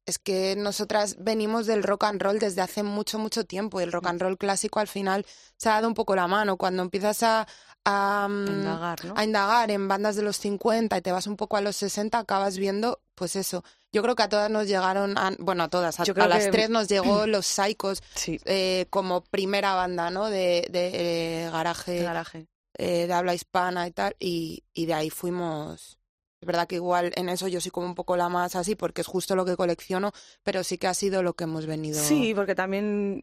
es 0.06 0.20
que 0.20 0.56
nosotras 0.56 1.18
venimos 1.20 1.66
del 1.66 1.84
rock 1.84 2.06
and 2.06 2.22
roll 2.22 2.40
desde 2.40 2.62
hace 2.62 2.82
mucho, 2.84 3.20
mucho 3.20 3.44
tiempo 3.46 3.80
y 3.80 3.84
el 3.84 3.92
rock 3.92 4.08
and 4.08 4.22
roll 4.22 4.38
clásico 4.38 4.80
al 4.80 4.88
final 4.88 5.26
se 5.58 5.68
ha 5.70 5.74
dado 5.74 5.88
un 5.88 5.94
poco 5.96 6.16
la 6.16 6.28
mano. 6.28 6.56
Cuando 6.56 6.82
empiezas 6.84 7.24
a, 7.24 7.46
a, 7.84 8.28
mm, 8.30 8.48
Indagar, 8.48 9.04
¿no? 9.06 9.14
a 9.18 9.24
indagar 9.26 9.72
en 9.72 9.88
bandas 9.88 10.16
de 10.16 10.22
los 10.22 10.38
50 10.38 10.98
y 10.98 11.02
te 11.02 11.12
vas 11.12 11.28
un 11.28 11.36
poco 11.36 11.58
a 11.58 11.62
los 11.62 11.76
60, 11.76 12.20
acabas 12.20 12.58
viendo, 12.58 13.02
pues 13.16 13.36
eso. 13.36 13.64
Yo 13.92 14.02
creo 14.02 14.16
que 14.16 14.24
a 14.24 14.30
todas 14.30 14.50
nos 14.50 14.68
llegaron, 14.68 15.18
a- 15.18 15.34
bueno, 15.40 15.64
a 15.64 15.68
todas, 15.70 16.00
a, 16.00 16.04
a 16.04 16.28
las 16.28 16.46
que- 16.46 16.52
tres 16.52 16.70
nos 16.70 16.88
llegó 16.88 17.26
Los 17.28 17.46
Psychos 17.46 18.02
Sí, 18.14 18.40
eh, 18.46 18.86
como 18.90 19.22
primera 19.26 19.74
banda, 19.74 20.10
¿no? 20.10 20.30
De, 20.30 20.68
de 20.72 21.46
eh, 21.46 21.50
garaje, 21.52 22.02
garaje. 22.04 22.48
Eh, 22.78 23.08
de 23.08 23.14
habla 23.14 23.34
hispana 23.34 23.88
y 23.88 23.92
tal, 23.92 24.16
y, 24.20 24.64
y 24.74 24.86
de 24.86 24.94
ahí 24.94 25.10
fuimos. 25.10 26.00
Es 26.42 26.48
verdad 26.48 26.68
que 26.68 26.76
igual 26.76 27.12
en 27.16 27.30
eso 27.30 27.48
yo 27.48 27.60
soy 27.62 27.72
como 27.72 27.88
un 27.88 27.96
poco 27.96 28.18
la 28.18 28.30
más 28.30 28.56
así, 28.56 28.76
porque 28.76 29.02
es 29.02 29.08
justo 29.08 29.36
lo 29.36 29.46
que 29.46 29.56
colecciono, 29.56 30.12
pero 30.44 30.64
sí 30.64 30.78
que 30.78 30.88
ha 30.88 30.94
sido 30.94 31.24
lo 31.24 31.34
que 31.34 31.46
hemos 31.46 31.66
venido. 31.66 32.00
Sí, 32.02 32.34
porque 32.36 32.56
también 32.56 33.22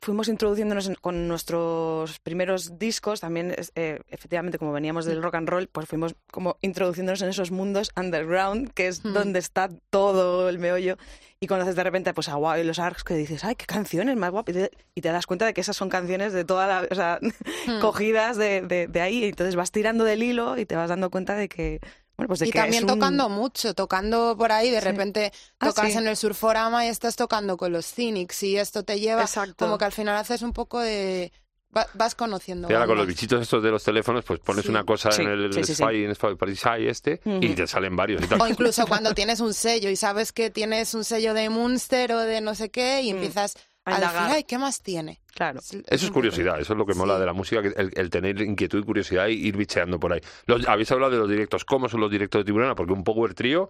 fuimos 0.00 0.28
introduciéndonos 0.28 0.88
en- 0.88 0.94
con 0.96 1.28
nuestros 1.28 2.18
primeros 2.20 2.78
discos, 2.78 3.20
también 3.20 3.54
eh, 3.76 4.00
efectivamente 4.08 4.58
como 4.58 4.72
veníamos 4.72 5.04
del 5.04 5.22
rock 5.22 5.36
and 5.36 5.48
roll, 5.48 5.68
pues 5.68 5.86
fuimos 5.88 6.14
como 6.30 6.56
introduciéndonos 6.60 7.22
en 7.22 7.28
esos 7.28 7.50
mundos 7.50 7.90
underground, 7.96 8.72
que 8.72 8.88
es 8.88 9.04
Mm. 9.04 9.12
donde 9.12 9.38
está 9.38 9.68
todo 9.90 10.48
el 10.48 10.58
meollo, 10.58 10.96
y 11.40 11.46
conoces 11.48 11.74
de 11.74 11.82
repente 11.84 12.14
pues 12.14 12.28
a 12.28 12.34
Guau 12.34 12.58
y 12.60 12.64
los 12.64 12.78
Arcs 12.78 13.02
que 13.04 13.14
dices, 13.14 13.44
ay, 13.44 13.54
qué 13.56 13.66
canciones 13.66 14.16
más 14.16 14.30
guapas, 14.30 14.54
y 14.54 14.58
te, 14.58 14.70
y 14.94 15.00
te 15.00 15.08
das 15.10 15.26
cuenta 15.26 15.44
de 15.46 15.54
que 15.54 15.60
esas 15.60 15.76
son 15.76 15.88
canciones 15.88 16.32
de 16.32 16.44
toda 16.44 16.66
la, 16.66 16.86
o 16.90 16.94
sea, 16.94 17.18
Hmm. 17.20 17.22
cogidas 17.80 18.36
de, 18.36 18.62
de, 18.62 18.86
de 18.88 19.00
ahí, 19.00 19.24
y 19.24 19.28
entonces 19.28 19.54
vas 19.56 19.70
tirando 19.72 20.04
del 20.04 20.22
hilo 20.22 20.56
y 20.58 20.66
te 20.66 20.74
vas 20.76 20.88
dando 20.88 21.10
cuenta 21.10 21.34
de 21.34 21.48
que, 21.48 21.80
bueno, 22.22 22.28
pues 22.28 22.40
de 22.40 22.46
Y 22.48 22.50
que 22.50 22.58
también 22.58 22.84
es 22.84 22.90
un- 22.90 22.98
tocando 22.98 23.28
mucho, 23.28 23.74
tocando 23.74 24.36
por 24.38 24.52
ahí, 24.52 24.70
de 24.70 24.80
Sí. 24.80 24.84
repente 24.84 25.32
Ah, 25.58 25.68
tocas 25.68 25.92
sí. 25.92 25.98
en 25.98 26.06
el 26.06 26.16
Surforama 26.16 26.86
y 26.86 26.88
estás 26.88 27.16
tocando 27.16 27.56
con 27.56 27.72
los 27.72 27.86
Cynics 27.86 28.42
y 28.44 28.56
esto 28.56 28.82
te 28.84 29.00
lleva 29.00 29.22
Exacto. 29.22 29.64
como 29.64 29.78
que 29.78 29.84
al 29.84 29.92
final 29.92 30.16
haces 30.16 30.42
un 30.42 30.52
poco 30.52 30.80
de... 30.80 31.32
va- 31.76 31.86
vas 31.94 32.14
conociendo. 32.14 32.68
Y 32.70 32.74
ahora 32.74 32.86
con 32.86 32.98
los 32.98 33.06
bichitos 33.06 33.40
estos 33.40 33.62
de 33.62 33.70
los 33.70 33.82
teléfonos, 33.82 34.24
pues 34.26 34.40
pones 34.40 34.64
Sí. 34.64 34.70
una 34.70 34.84
cosa 34.84 35.10
Sí, 35.10 35.22
en 35.22 35.28
el 35.28 35.52
sí, 35.54 35.64
sí, 35.64 35.74
sí. 35.74 35.82
Spy, 35.82 36.04
en 36.04 36.10
Spotify 36.10 36.86
este, 36.86 37.20
y 37.24 37.48
te 37.54 37.66
salen 37.66 37.96
varios 37.96 38.22
y 38.22 38.26
tal. 38.26 38.40
O 38.42 38.46
incluso 38.46 38.86
cuando 38.86 39.14
tienes 39.14 39.40
un 39.40 39.54
sello 39.54 39.88
y 39.88 39.96
sabes 39.96 40.32
que 40.32 40.50
tienes 40.50 40.92
un 40.94 41.02
sello 41.02 41.32
de 41.34 41.48
Munster 41.48 42.12
o 42.12 42.20
de 42.20 42.40
no 42.42 42.54
sé 42.54 42.70
qué 42.70 43.00
y 43.02 43.12
Mm. 43.12 43.16
empiezas 43.16 43.54
A 43.84 43.94
indagar. 43.94 44.30
ay, 44.30 44.44
¿qué 44.44 44.58
más 44.58 44.80
tiene? 44.82 45.20
Claro. 45.34 45.58
Eso 45.60 45.82
es 46.06 46.10
curiosidad, 46.10 46.60
eso 46.60 46.72
es 46.74 46.78
lo 46.78 46.86
que 46.86 46.94
mola 46.94 47.14
Sí. 47.14 47.20
de 47.20 47.26
la 47.26 47.32
música, 47.32 47.62
que 47.62 47.68
el, 47.68 47.90
el 47.94 48.10
tener 48.10 48.40
inquietud 48.40 48.78
y 48.80 48.84
curiosidad 48.84 49.26
y 49.28 49.32
ir 49.46 49.56
bicheando 49.56 49.98
por 49.98 50.12
ahí. 50.12 50.20
Los- 50.46 50.68
habéis 50.68 50.90
hablado 50.92 51.10
de 51.12 51.18
los 51.18 51.28
directos, 51.28 51.64
¿cómo 51.64 51.88
son 51.88 52.00
los 52.00 52.10
directos 52.10 52.40
de 52.40 52.44
Tiburona? 52.44 52.74
Porque 52.74 52.92
un 52.92 53.02
power 53.02 53.34
trío 53.34 53.68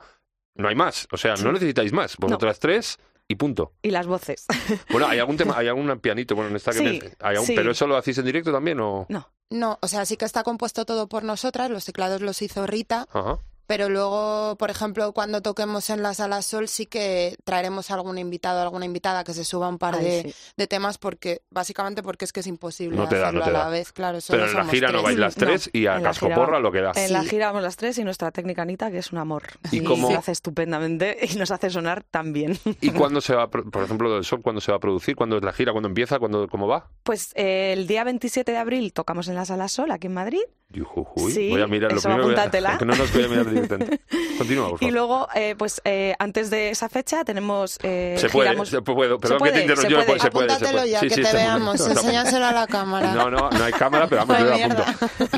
no 0.56 0.68
hay 0.68 0.74
más, 0.74 1.08
o 1.12 1.16
sea, 1.16 1.36
Sí. 1.36 1.44
no 1.44 1.52
necesitáis 1.52 1.92
más, 1.92 2.16
vosotras 2.18 2.58
tres 2.58 2.98
y 3.26 3.36
punto. 3.36 3.72
Y 3.80 3.90
las 3.90 4.06
voces. 4.06 4.44
Bueno, 4.90 5.06
hay 5.06 5.18
algún 5.18 5.38
tema, 5.38 5.56
hay 5.56 5.68
algún 5.68 5.98
pianito, 6.00 6.34
bueno, 6.34 6.50
en 6.50 6.56
esta 6.56 6.72
que 6.72 6.78
Sí, 6.78 6.84
me- 6.84 7.00
hay 7.20 7.36
algún- 7.36 7.46
sí. 7.46 7.54
pero 7.56 7.70
eso 7.70 7.86
lo 7.86 7.96
hacéis 7.96 8.18
en 8.18 8.26
directo 8.26 8.52
también 8.52 8.80
o 8.80 9.06
No. 9.08 9.32
No, 9.48 9.78
o 9.82 9.86
sea, 9.88 10.04
sí 10.06 10.16
que 10.16 10.24
está 10.24 10.42
compuesto 10.42 10.84
todo 10.84 11.08
por 11.08 11.24
nosotras, 11.24 11.70
los 11.70 11.84
teclados 11.84 12.20
los 12.22 12.40
hizo 12.42 12.66
Rita, 12.66 13.06
Ajá. 13.12 13.38
Pero 13.66 13.88
luego, 13.88 14.56
por 14.58 14.70
ejemplo, 14.70 15.12
cuando 15.12 15.40
toquemos 15.42 15.88
en 15.90 16.02
la 16.02 16.14
Sala 16.14 16.42
Sol 16.42 16.68
sí 16.68 16.86
que 16.86 17.36
traeremos 17.44 17.90
algún 17.90 18.18
invitado, 18.18 18.60
alguna 18.60 18.84
invitada 18.84 19.24
que 19.24 19.32
se 19.34 19.44
suba 19.44 19.68
un 19.68 19.78
par 19.78 19.94
Ay, 19.96 20.04
de, 20.04 20.22
sí. 20.22 20.34
de 20.56 20.66
temas 20.66 20.98
porque 20.98 21.42
básicamente 21.50 22.02
porque 22.02 22.24
es 22.24 22.32
que 22.32 22.40
es 22.40 22.46
imposible 22.46 22.96
No 22.96 23.08
te 23.08 23.16
da, 23.18 23.28
hacerlo 23.28 23.40
no 23.40 23.44
te 23.44 23.50
a 23.50 23.52
la 23.54 23.58
da. 23.64 23.68
vez, 23.70 23.92
claro, 23.92 24.20
solo 24.20 24.38
Pero 24.40 24.50
en 24.50 24.56
la 24.66 24.70
gira 24.72 24.92
no 24.92 25.02
vais 25.02 25.18
las 25.18 25.36
No, 25.36 25.46
tres 25.46 25.70
y 25.72 25.86
a 25.86 25.96
en 25.96 26.02
la 26.02 26.08
casco 26.10 26.26
gira 26.26 26.36
porra 26.36 26.52
vamos- 26.52 26.62
lo 26.62 26.72
que 26.72 26.80
da. 26.80 26.92
En 26.96 27.12
la 27.12 27.24
gira 27.24 27.46
vamos 27.46 27.62
las 27.62 27.76
tres 27.76 27.98
y 27.98 28.04
nuestra 28.04 28.30
técnica 28.30 28.62
Anita, 28.62 28.90
que 28.90 28.98
es 28.98 29.12
un 29.12 29.18
amor. 29.18 29.44
¿Y 29.70 29.82
cómo- 29.82 30.10
lo 30.12 30.18
hace 30.18 30.32
estupendamente 30.32 31.18
y 31.22 31.36
nos 31.36 31.50
hace 31.50 31.70
sonar 31.70 32.02
tan 32.04 32.32
bien. 32.32 32.58
¿Y 32.80 32.90
cuándo 32.90 33.20
se 33.20 33.34
va, 33.34 33.48
por 33.50 33.82
ejemplo, 33.84 34.08
lo 34.08 34.14
del 34.16 34.24
sol, 34.24 34.42
cuándo 34.42 34.60
se 34.60 34.70
va 34.72 34.76
a 34.76 34.80
producir? 34.80 35.16
¿Cuándo 35.16 35.36
es 35.38 35.42
la 35.42 35.52
gira? 35.52 35.72
¿Cuándo 35.72 35.88
empieza? 35.88 36.18
¿Cuándo, 36.18 36.48
¿Cómo 36.48 36.66
va? 36.68 36.88
Pues 37.02 37.32
eh, 37.36 37.72
el 37.72 37.86
día 37.86 38.04
27 38.04 38.52
de 38.52 38.58
abril 38.58 38.92
tocamos 38.92 39.28
en 39.28 39.34
la 39.34 39.44
Sala 39.44 39.68
Sol, 39.68 39.90
aquí 39.90 40.06
en 40.08 40.14
Madrid. 40.14 40.40
Yujujuy. 40.72 41.32
Sí, 41.32 41.50
voy 41.50 41.62
a 41.62 41.66
mirar 41.66 41.92
lo 41.92 41.98
eso 41.98 42.08
primero. 42.08 42.24
apúntatela. 42.24 42.78
que 42.78 42.84
no 42.84 42.94
nos 42.94 43.12
voy 43.12 43.24
a 43.24 43.28
mirar 43.28 43.48
directamente. 43.50 44.00
Continúa, 44.38 44.70
por 44.70 44.76
Y 44.76 44.78
favor. 44.86 44.92
luego, 44.94 45.28
eh, 45.34 45.54
pues 45.56 45.80
eh, 45.84 46.14
antes 46.18 46.50
de 46.50 46.70
esa 46.70 46.88
fecha 46.88 47.24
tenemos... 47.24 47.78
eh, 47.82 48.16
Se 48.18 48.28
puede, 48.28 48.50
giramos- 48.50 48.68
se 48.68 48.82
puede, 48.82 49.18
perdón 49.18 49.38
puede, 49.38 49.52
que 49.52 49.58
te 49.58 49.62
interrumpa, 49.64 49.88
se 49.88 49.94
yo, 49.94 50.04
puede. 50.06 50.18
se 50.20 50.30
puede, 50.30 50.48
se 50.48 50.54
Apúntatelo 50.54 50.78
puede. 50.80 50.90
ya, 50.90 51.00
Sí, 51.00 51.08
que 51.08 51.14
sí, 51.14 51.22
te 51.22 51.26
se 51.28 51.36
veamos, 51.36 51.80
enséñaselo 51.88 52.46
a 52.46 52.52
la 52.52 52.66
cámara. 52.66 53.12
No, 53.14 53.30
no, 53.30 53.50
no 53.50 53.64
hay 53.64 53.72
cámara, 53.72 54.06
pero 54.08 54.24
vamos, 54.26 54.38
yo 54.38 54.44
lo 54.46 54.54
apunto. 54.54 54.84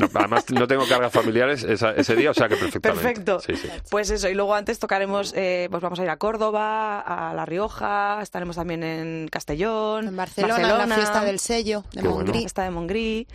No, 0.01 0.19
además, 0.19 0.45
no 0.49 0.67
tengo 0.67 0.87
cargas 0.87 1.11
familiares 1.11 1.63
esa- 1.63 1.91
ese 1.91 2.15
día, 2.15 2.31
o 2.31 2.33
sea 2.33 2.47
que 2.47 2.55
perfectamente. 2.55 3.03
Perfecto. 3.03 3.39
Sí, 3.41 3.55
sí. 3.55 3.67
Pues 3.89 4.09
eso, 4.09 4.29
y 4.29 4.33
luego 4.33 4.55
antes 4.55 4.79
tocaremos, 4.79 5.33
eh, 5.35 5.67
pues 5.69 5.81
vamos 5.83 5.99
a 5.99 6.03
ir 6.03 6.09
a 6.09 6.17
Córdoba, 6.17 6.99
a 7.01 7.33
La 7.33 7.45
Rioja, 7.45 8.19
estaremos 8.21 8.55
también 8.55 8.83
en 8.83 9.27
Castellón, 9.29 10.07
En 10.07 10.15
Barcelona, 10.15 10.83
en 10.83 10.89
la 10.89 10.95
fiesta 10.95 11.23
del 11.23 11.39
sello 11.39 11.83
de 11.93 12.01
Qué 12.01 12.07
bueno. 12.07 12.15
Mongrí. 12.25 12.39
fiesta 12.39 12.63
de 12.63 12.69
Mongrí. 12.71 13.27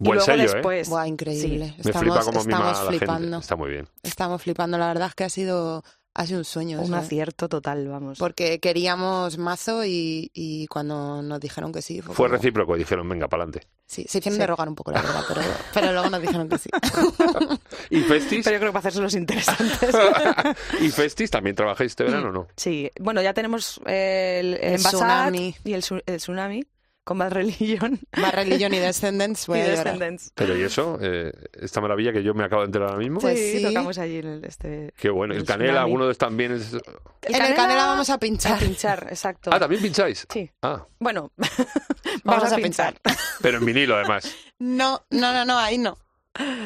Y 0.00 0.04
Buen 0.04 0.16
luego 0.18 0.26
sello, 0.32 0.42
¿eh? 0.44 0.54
después, 0.54 0.88
Buah, 0.88 1.08
increíble. 1.08 1.74
Me 1.78 1.82
flipa 1.92 2.00
mima 2.02 2.18
estamos 2.20 2.46
a 2.46 2.84
la 2.84 2.90
flipando. 2.90 3.20
gente. 3.22 3.36
Está 3.38 3.56
muy 3.56 3.70
bien. 3.70 3.88
Estamos 4.02 4.42
flipando, 4.42 4.78
la 4.78 4.86
verdad 4.88 5.08
es 5.08 5.14
que 5.16 5.24
ha 5.24 5.28
sido, 5.28 5.82
ha 6.14 6.24
sido 6.26 6.38
un 6.38 6.44
sueño. 6.44 6.80
un 6.80 6.94
¿eh? 6.94 6.98
acierto 6.98 7.48
total, 7.48 7.88
vamos. 7.88 8.16
Porque 8.16 8.60
queríamos 8.60 9.38
mazo 9.38 9.84
y, 9.84 10.30
y 10.34 10.68
cuando 10.68 11.20
nos 11.22 11.40
dijeron 11.40 11.72
que 11.72 11.82
sí. 11.82 12.00
Fue, 12.00 12.14
Fue 12.14 12.26
como- 12.28 12.36
recíproco 12.36 12.76
y 12.76 12.78
dijeron, 12.78 13.08
venga, 13.08 13.26
para 13.26 13.42
adelante. 13.42 13.66
Sí, 13.86 14.04
se 14.08 14.18
hicieron 14.18 14.34
Sí. 14.36 14.40
de 14.40 14.46
rogar 14.46 14.68
un 14.68 14.76
poco, 14.76 14.92
la 14.92 15.02
verdad, 15.02 15.24
pero, 15.26 15.40
pero 15.74 15.92
luego 15.92 16.10
nos 16.10 16.20
dijeron 16.20 16.48
que 16.48 16.58
sí. 16.58 16.70
¿Y 17.90 18.00
Festis? 18.02 18.44
Pero 18.44 18.54
yo 18.56 18.60
creo 18.60 18.70
que 18.70 18.74
para 18.74 18.80
hacerse 18.80 19.00
los 19.00 19.14
interesantes. 19.14 19.96
¿Y 20.80 20.90
Festis 20.90 21.30
también 21.30 21.56
trabajáis 21.56 21.90
este 21.92 22.04
verano 22.04 22.28
o 22.28 22.32
no? 22.32 22.46
Sí, 22.56 22.88
bueno, 23.00 23.20
ya 23.22 23.34
tenemos 23.34 23.80
eh, 23.86 24.38
el, 24.40 24.54
el, 24.54 24.74
El 24.74 24.82
tsunami. 24.82 25.56
y 25.64 25.72
el, 25.72 25.82
su- 25.82 26.02
el 26.06 26.16
tsunami 26.18 26.64
con 27.08 27.16
Bad 27.16 27.32
Religion 27.32 27.98
Más 28.18 28.34
Religion 28.34 28.74
y 28.74 28.78
Descendants, 28.80 29.46
voy 29.46 29.60
y 29.60 29.62
a 29.62 29.64
llorar. 29.68 29.84
Descendants. 29.84 30.32
Pero 30.34 30.54
¿y 30.54 30.62
eso? 30.62 30.98
Eh, 31.00 31.32
esta 31.58 31.80
maravilla 31.80 32.12
que 32.12 32.22
yo 32.22 32.34
me 32.34 32.44
acabo 32.44 32.60
de 32.60 32.66
enterar 32.66 32.88
ahora 32.90 33.00
mismo. 33.00 33.18
Pues 33.18 33.38
sí, 33.38 33.58
sí. 33.58 33.62
tocamos 33.64 33.96
allí 33.96 34.18
en 34.18 34.26
el, 34.26 34.44
este... 34.44 34.92
Qué 34.98 35.08
bueno. 35.08 35.32
¿El 35.32 35.40
el 35.40 35.46
Canela, 35.46 35.70
tsunami. 35.70 35.84
alguno 35.86 36.04
de 36.04 36.12
estos 36.12 36.28
también 36.28 36.52
es... 36.52 36.74
En 37.22 37.42
el 37.42 37.54
Canela 37.54 37.86
vamos 37.86 38.10
a 38.10 38.18
pinchar. 38.18 38.56
A 38.56 38.58
pinchar, 38.58 39.06
exacto. 39.08 39.50
Ah, 39.50 39.58
¿también 39.58 39.80
pincháis? 39.80 40.26
Sí. 40.30 40.50
Ah, 40.60 40.86
Bueno, 40.98 41.32
Vamos 42.24 42.52
a 42.52 42.56
pinchar. 42.56 42.94
pero 43.40 43.56
en 43.56 43.64
vinilo 43.64 43.96
además. 43.96 44.30
No, 44.58 45.02
no, 45.10 45.32
no, 45.32 45.46
no, 45.46 45.58
ahí 45.58 45.78
no. 45.78 45.96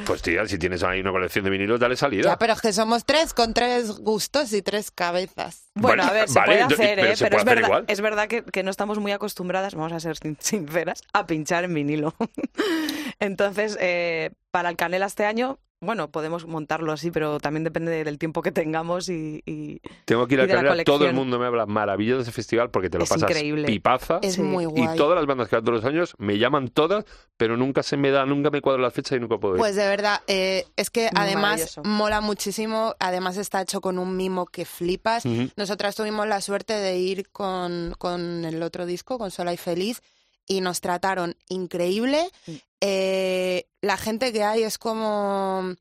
Pues 0.07 0.21
tía, 0.23 0.47
si 0.47 0.59
tienes 0.59 0.83
ahí 0.83 1.01
una 1.01 1.13
colección 1.13 1.45
de 1.45 1.51
vinilos, 1.51 1.79
dale 1.81 1.97
salida. 1.97 2.25
Ya, 2.31 2.39
pero 2.39 2.53
es 2.55 2.61
que 2.61 2.73
somos 2.73 3.05
tres 3.05 3.33
con 3.35 3.55
tres 3.55 3.91
gustos 4.01 4.53
y 4.53 4.63
tres 4.63 4.91
cabezas. 4.91 5.71
Bueno, 5.75 6.03
Bueno, 6.03 6.03
a 6.05 6.13
ver, 6.13 6.29
se 6.29 6.39
vale, 6.39 6.47
puede 6.53 6.63
hacer, 6.63 6.77
pero 6.97 7.09
¿eh? 7.09 7.15
Pero 7.19 7.37
es 7.37 7.43
hacer 7.43 7.45
verdad, 7.57 7.67
igual. 7.69 7.85
es 7.89 8.01
verdad 8.01 8.29
que, 8.29 8.45
que 8.45 8.63
no 8.63 8.71
estamos 8.71 8.99
muy 8.99 9.13
acostumbradas, 9.13 9.75
vamos 9.75 9.93
a 9.93 10.01
ser 10.01 10.17
sin- 10.19 10.37
sinceras, 10.41 11.03
a 11.13 11.27
pinchar 11.27 11.65
en 11.65 11.75
vinilo. 11.75 12.15
Entonces, 13.21 13.77
eh, 13.81 14.31
para 14.53 14.69
el 14.71 14.77
Canela 14.77 15.07
este 15.07 15.25
año, 15.25 15.59
bueno, 15.81 16.13
podemos 16.13 16.47
montarlo 16.47 16.93
así, 16.93 17.11
pero 17.11 17.41
también 17.41 17.65
depende 17.65 18.05
del 18.05 18.17
tiempo 18.17 18.41
que 18.41 18.53
tengamos 18.53 19.09
y... 19.09 19.43
y- 19.47 19.81
Tengo 20.05 20.29
que 20.29 20.35
ir 20.35 20.41
a 20.43 20.45
y 20.45 20.47
de 20.47 20.55
la 20.55 20.63
Canela. 20.63 20.85
Todo 20.85 21.07
el 21.09 21.15
mundo 21.15 21.41
me 21.41 21.47
habla 21.47 21.67
maravilloso 21.67 22.19
de 22.19 22.23
ese 22.23 22.31
festival 22.31 22.71
porque 22.71 22.89
te 22.89 22.99
lo 22.99 23.03
Es 23.05 23.11
pasas 23.11 23.29
increíble. 23.29 23.67
pipaza. 23.67 24.21
Es 24.23 24.39
muy 24.39 24.65
guay. 24.65 24.95
Y 24.95 24.97
todas 24.97 25.17
las 25.17 25.27
bandas 25.27 25.49
que 25.49 25.57
van 25.57 25.65
todos 25.65 25.83
los 25.83 25.85
años 25.85 26.15
me 26.19 26.39
llaman 26.39 26.69
todas, 26.69 27.05
pero 27.37 27.57
nunca 27.57 27.83
se 27.83 27.97
me 27.97 28.13
da, 28.13 28.25
nunca 28.27 28.51
me 28.51 28.61
cuadro 28.61 28.81
las 28.81 28.93
fechas 28.95 29.17
y 29.17 29.21
nunca 29.21 29.39
puedo 29.39 29.55
ir. 29.57 29.59
Pues 29.59 29.75
de 29.75 29.89
verdad, 29.89 30.21
eh, 30.29 30.67
es 30.77 30.91
que 30.91 31.09
además 31.17 31.81
mola 31.83 32.21
muchísimo, 32.21 32.95
además 33.01 33.37
está 33.37 33.61
hecho 33.63 33.81
con 33.81 33.99
un 33.99 34.17
mimo 34.17 34.47
que 34.47 34.65
flipas. 34.65 35.25
Nosotras 35.57 35.97
tuvimos 35.97 36.29
la 36.29 36.41
suerte 36.43 36.75
de 36.75 36.97
ir 36.97 37.29
con, 37.31 37.95
con 37.99 38.45
el 38.45 38.63
otro 38.63 38.87
disco, 38.87 39.19
con 39.19 39.33
Sola 39.33 39.53
y 39.53 39.57
Feliz, 39.57 40.01
y 40.47 40.61
nos 40.61 40.81
trataron 40.81 41.37
increíble. 41.49 42.29
Eh, 42.81 43.67
la 43.81 43.97
gente 43.97 44.33
que 44.33 44.43
hay 44.45 44.63
es 44.65 44.79
como 44.79 45.75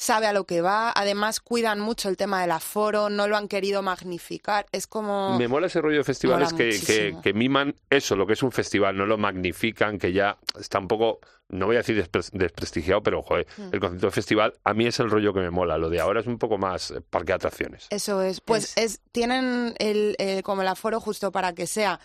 sabe 0.00 0.28
a 0.28 0.32
lo 0.32 0.44
que 0.44 0.60
va, 0.60 0.92
además 0.94 1.40
cuidan 1.40 1.80
mucho 1.80 2.08
el 2.08 2.16
tema 2.16 2.40
del 2.40 2.52
aforo, 2.52 3.10
no 3.10 3.26
lo 3.26 3.36
han 3.36 3.48
querido 3.48 3.82
magnificar, 3.82 4.64
es 4.70 4.86
como... 4.86 5.36
Me 5.36 5.48
mola 5.48 5.66
ese 5.66 5.80
rollo 5.80 5.98
de 5.98 6.04
festivales 6.04 6.52
que, 6.52 7.16
que, 7.20 7.32
miman 7.34 7.74
eso, 7.90 8.14
lo 8.14 8.24
que 8.24 8.34
es 8.34 8.42
un 8.44 8.52
festival, 8.52 8.96
no 8.96 9.06
lo 9.06 9.18
magnifican, 9.18 9.98
que 9.98 10.12
ya 10.12 10.38
está 10.56 10.78
un 10.78 10.86
poco, 10.86 11.18
no 11.48 11.66
voy 11.66 11.74
a 11.74 11.78
decir 11.80 12.00
despre- 12.00 12.30
desprestigiado, 12.30 13.02
pero 13.02 13.24
joder, 13.24 13.48
Mm. 13.56 13.70
el 13.72 13.80
concepto 13.80 14.06
de 14.06 14.12
festival 14.12 14.54
a 14.62 14.72
mí 14.72 14.86
es 14.86 15.00
el 15.00 15.10
rollo 15.10 15.34
que 15.34 15.40
me 15.40 15.50
mola. 15.50 15.76
Lo 15.78 15.90
de 15.90 15.98
ahora 15.98 16.20
es 16.20 16.28
un 16.28 16.38
poco 16.38 16.58
más 16.58 16.92
eh, 16.92 17.00
parque 17.00 17.32
de 17.32 17.34
atracciones. 17.34 17.88
Eso 17.90 18.22
es. 18.22 18.40
Pues 18.40 18.76
es, 18.76 19.00
tienen 19.10 19.74
el, 19.80 20.14
eh, 20.20 20.44
como 20.44 20.62
el 20.62 20.68
aforo 20.68 21.00
justo 21.00 21.32
para 21.32 21.54
que 21.56 21.66
sea 21.66 21.98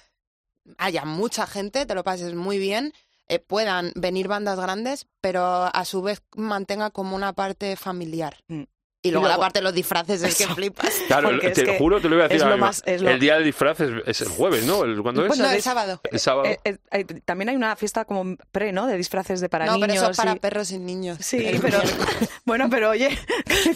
haya 0.77 1.05
mucha 1.05 1.47
gente, 1.47 1.85
te 1.85 1.95
lo 1.95 2.03
pases 2.03 2.35
muy 2.35 2.59
bien, 2.59 2.93
eh, 3.27 3.39
puedan 3.39 3.91
venir 3.95 4.27
bandas 4.27 4.59
grandes, 4.59 5.07
pero 5.21 5.43
a 5.73 5.85
su 5.85 6.01
vez 6.01 6.21
mantenga 6.35 6.89
como 6.91 7.15
una 7.15 7.33
parte 7.33 7.75
familiar. 7.75 8.37
Mm. 8.47 8.63
Y 9.05 9.11
luego, 9.11 9.25
luego- 9.27 9.37
la 9.37 9.45
parte 9.45 9.59
de 9.59 9.63
los 9.63 9.73
disfraces 9.73 10.23
es 10.23 10.35
que 10.37 10.47
flipas. 10.47 10.89
Claro, 11.07 11.29
Porque 11.29 11.47
es 11.47 11.53
te 11.53 11.65
que 11.65 11.77
juro, 11.77 11.99
te 12.01 12.07
lo 12.09 12.15
voy 12.15 12.21
a 12.21 12.27
decir 12.29 12.37
es 12.37 12.43
ahora 12.43 12.57
más- 12.57 12.81
es 12.85 13.01
lo- 13.01 13.09
El 13.09 13.19
día 13.19 13.35
del 13.35 13.43
disfraz 13.43 13.79
es, 13.81 13.91
es 14.05 14.21
el 14.21 14.29
jueves, 14.29 14.65
¿no? 14.65 14.83
El, 14.85 15.01
¿Cuándo 15.01 15.21
es? 15.23 15.27
Bueno, 15.27 15.43
no, 15.43 15.51
el 15.51 15.57
es- 15.57 15.63
sábado. 15.63 15.99
el 16.09 16.19
sábado. 16.19 16.45
Eh, 16.47 16.59
eh, 16.63 16.77
eh, 16.91 17.03
también 17.25 17.49
hay 17.49 17.55
una 17.57 17.75
fiesta 17.75 18.05
como 18.05 18.37
pre, 18.51 18.71
¿no? 18.71 18.87
De 18.87 18.97
disfraces 18.97 19.41
de 19.41 19.49
para 19.49 19.65
no, 19.65 19.73
niños. 19.73 19.87
pero 19.89 20.01
eso 20.01 20.11
es 20.11 20.17
para 20.17 20.31
y- 20.35 20.39
perros 20.39 20.71
y 20.71 20.79
niños. 20.79 21.17
Sí, 21.21 21.45
pero 21.61 21.79
bueno, 22.45 22.69
pero 22.69 22.91
oye, 22.91 23.09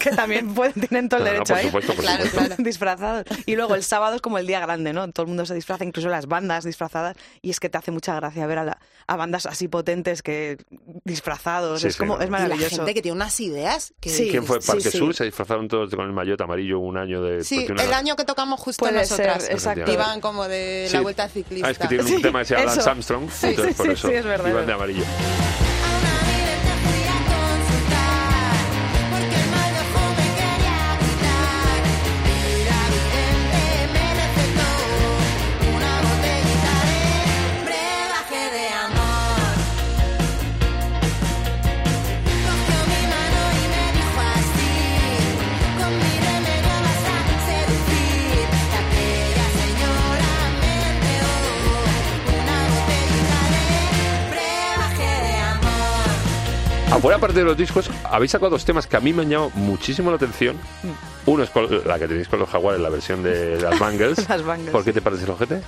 que 0.01 0.11
también 0.11 0.53
pueden, 0.55 0.73
tienen 0.73 1.09
todo 1.09 1.19
el 1.19 1.25
No, 1.25 1.31
no, 1.31 1.33
derecho 1.33 1.53
por 1.53 1.57
ahí. 1.59 1.65
supuesto, 1.65 1.93
por 1.93 2.03
Claro, 2.05 2.23
supuesto. 2.25 2.47
claro. 2.47 2.63
disfrazados. 2.63 3.23
Y 3.45 3.55
luego 3.57 3.75
el 3.75 3.83
sábado 3.83 4.15
es 4.15 4.21
como 4.21 4.37
el 4.37 4.47
día 4.47 4.61
grande, 4.61 4.93
¿no? 4.93 5.11
Todo 5.11 5.23
el 5.23 5.27
mundo 5.27 5.45
se 5.45 5.53
disfraza, 5.53 5.83
incluso 5.83 6.07
las 6.07 6.27
bandas 6.27 6.63
disfrazadas. 6.63 7.17
Y 7.41 7.49
es 7.49 7.59
que 7.59 7.67
te 7.69 7.77
hace 7.77 7.91
mucha 7.91 8.15
gracia 8.15 8.47
ver 8.47 8.59
a, 8.59 8.63
la- 8.63 8.79
a 9.07 9.15
bandas 9.17 9.45
así 9.45 9.67
potentes 9.67 10.21
que 10.23 10.57
disfrazados. 11.03 11.81
Sí, 11.81 11.87
es 11.87 11.93
sí, 11.93 11.99
como, 11.99 12.15
no. 12.15 12.21
es 12.21 12.27
Y 12.27 12.31
la 12.31 12.39
maravilloso. 12.39 12.75
gente 12.77 12.93
que 12.93 13.01
tiene 13.01 13.15
unas 13.15 13.39
ideas 13.39 13.93
que 13.99 14.09
Sí. 14.09 14.29
¿Quién 14.29 14.45
fue? 14.45 14.59
Parque. 14.59 14.89
Sur, 14.91 15.13
se 15.17 15.25
disfrazaron 15.25 15.67
todos 15.67 15.89
con 15.95 16.05
el 16.05 16.13
maillot 16.13 16.39
amarillo 16.41 16.79
un 16.79 16.97
año 16.97 17.21
de... 17.21 17.43
Sí, 17.43 17.65
una- 17.69 17.83
el 17.83 17.93
año 17.93 18.15
que 18.15 18.23
tocamos 18.23 18.59
justo 18.59 18.85
Puede 18.85 18.99
nosotras. 18.99 19.43
ser, 19.43 19.51
exacto. 19.53 19.91
Iban 19.91 20.21
como 20.21 20.47
de 20.47 20.85
Sí. 20.89 20.93
la 20.95 21.01
vuelta 21.01 21.27
ciclista. 21.27 21.67
Ah, 21.67 21.71
es 21.71 21.77
que 21.79 21.87
tiene 21.87 22.03
un 22.03 22.09
Sí, 22.09 22.21
tema 22.21 22.39
que 22.39 22.45
se 22.45 22.55
llama. 22.55 22.65
Lance 22.75 22.89
Armstrong, 22.89 23.29
Sí, 23.31 23.47
entonces 23.47 23.75
sí, 23.75 23.77
por 23.77 23.85
sí, 23.87 23.91
eso 23.93 24.07
sí, 24.09 24.13
es 24.13 24.23
verdad, 24.25 24.49
iban 24.49 24.61
es 24.61 24.67
de 24.67 24.73
verdad. 24.73 24.75
amarillo. 24.75 25.03
Afuera 56.97 57.17
aparte 57.17 57.39
de 57.39 57.45
los 57.45 57.57
discos, 57.57 57.89
habéis 58.03 58.31
sacado 58.31 58.51
dos 58.51 58.65
temas 58.65 58.87
que 58.87 58.97
a 58.97 58.99
mí 58.99 59.13
me 59.13 59.23
han 59.23 59.29
llamado 59.29 59.51
muchísimo 59.55 60.09
la 60.09 60.17
atención. 60.17 60.55
Mm. 60.83 61.29
Uno 61.31 61.43
es 61.43 61.49
con- 61.49 61.87
la 61.87 61.99
que 61.99 62.07
tenéis 62.07 62.27
con 62.27 62.39
los 62.39 62.49
jaguares, 62.49 62.79
la 62.81 62.89
versión 62.89 63.23
de 63.23 63.59
las 63.61 63.77
Bangles. 63.79 64.27
Las 64.29 64.43
Bangles, 64.43 64.71
¿Por 64.71 64.83
qué 64.83 64.91
sí. 64.91 64.95
te 64.95 65.01
parece 65.01 65.23
el 65.25 65.29
ojete? 65.31 65.61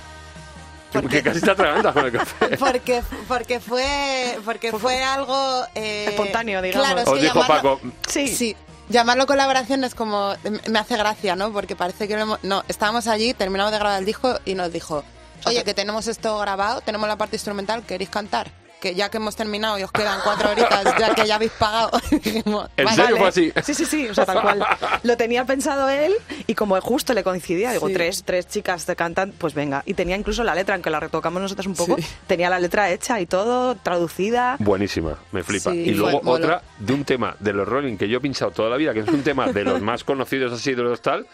Porque- 0.92 1.08
Que 1.18 1.22
casi 1.22 1.40
te 1.40 1.50
atragantas 1.50 1.92
con 1.92 2.04
el 2.06 2.12
café. 2.12 2.56
Porque, 2.58 3.02
porque 3.28 3.60
fue 3.60 4.38
porque 4.44 4.72
fue 4.72 5.04
algo 5.04 5.64
eh, 5.76 6.06
Espontáneo, 6.08 6.60
digamos. 6.62 6.84
Claro, 6.86 7.00
es 7.02 7.08
Os 7.08 7.14
que 7.14 7.22
dijo 7.22 7.40
llamarlo- 7.42 7.78
Paco, 7.78 7.92
Sí. 8.08 8.26
Sí, 8.28 8.56
llamarlo 8.88 9.26
colaboración 9.26 9.84
es 9.84 9.94
como 9.94 10.34
me 10.68 10.78
hace 10.80 10.96
gracia, 10.96 11.36
¿no? 11.36 11.52
Porque 11.52 11.76
parece 11.76 12.08
que 12.08 12.16
lo 12.16 12.22
hemos- 12.22 12.38
no, 12.42 12.64
estábamos 12.66 13.06
allí, 13.06 13.34
terminamos 13.34 13.70
de 13.72 13.78
grabar 13.78 14.00
el 14.00 14.04
disco 14.04 14.40
y 14.44 14.54
nos 14.56 14.72
dijo, 14.72 15.04
"Oye, 15.46 15.62
que 15.62 15.74
tenemos 15.74 16.08
esto 16.08 16.36
grabado, 16.38 16.80
tenemos 16.80 17.06
la 17.06 17.16
parte 17.16 17.36
instrumental, 17.36 17.84
¿queréis 17.84 18.10
cantar?" 18.10 18.50
Que 18.80 18.94
ya 18.94 19.10
que 19.10 19.18
hemos 19.18 19.36
terminado 19.36 19.78
y 19.78 19.82
os 19.82 19.92
quedan 19.92 20.20
cuatro 20.24 20.50
horitas, 20.50 20.84
ya 20.98 21.14
que 21.14 21.26
ya 21.26 21.34
habéis 21.34 21.52
pagado. 21.52 21.90
Dijimos, 22.10 22.68
¿En 22.76 22.84
"Vale". 22.86 22.96
serio 22.96 23.16
fue 23.18 23.28
así? 23.28 23.52
Sí, 23.62 23.74
sí, 23.74 23.84
sí, 23.84 24.08
o 24.08 24.14
sea, 24.14 24.24
tal 24.24 24.40
cual. 24.40 24.64
Lo 25.02 25.16
tenía 25.16 25.44
pensado 25.44 25.88
él 25.90 26.14
y 26.46 26.54
como 26.54 26.80
justo 26.80 27.12
le 27.12 27.22
coincidía, 27.22 27.72
digo, 27.72 27.88
Sí. 27.88 27.92
tres, 27.94 28.22
tres 28.24 28.48
chicas 28.48 28.86
te 28.86 28.96
cantan, 28.96 29.32
pues 29.36 29.52
venga. 29.54 29.82
Y 29.84 29.94
tenía 29.94 30.16
incluso 30.16 30.44
la 30.44 30.54
letra, 30.54 30.74
aunque 30.76 30.88
la 30.90 30.98
retocamos 31.00 31.42
nosotros 31.42 31.66
un 31.66 31.74
poco, 31.74 31.96
Sí. 31.98 32.06
tenía 32.26 32.48
la 32.48 32.58
letra 32.58 32.90
hecha 32.90 33.20
y 33.20 33.26
todo, 33.26 33.74
traducida. 33.74 34.56
Buenísima, 34.60 35.18
me 35.32 35.42
flipa. 35.42 35.72
Sí, 35.72 35.78
y 35.80 35.90
luego 35.94 36.20
fue- 36.22 36.32
otra 36.32 36.62
de 36.78 36.92
un 36.94 37.04
tema 37.04 37.36
de 37.38 37.52
los 37.52 37.68
Rolling 37.68 37.96
que 37.98 38.08
yo 38.08 38.16
he 38.18 38.20
pinchado 38.20 38.50
toda 38.50 38.70
la 38.70 38.76
vida, 38.76 38.94
que 38.94 39.00
es 39.00 39.08
un 39.08 39.22
tema 39.22 39.52
de 39.52 39.62
los 39.64 39.82
más 39.82 40.04
conocidos 40.04 40.52
así 40.52 40.74
de 40.74 40.82
los 40.82 41.02
tal, 41.02 41.26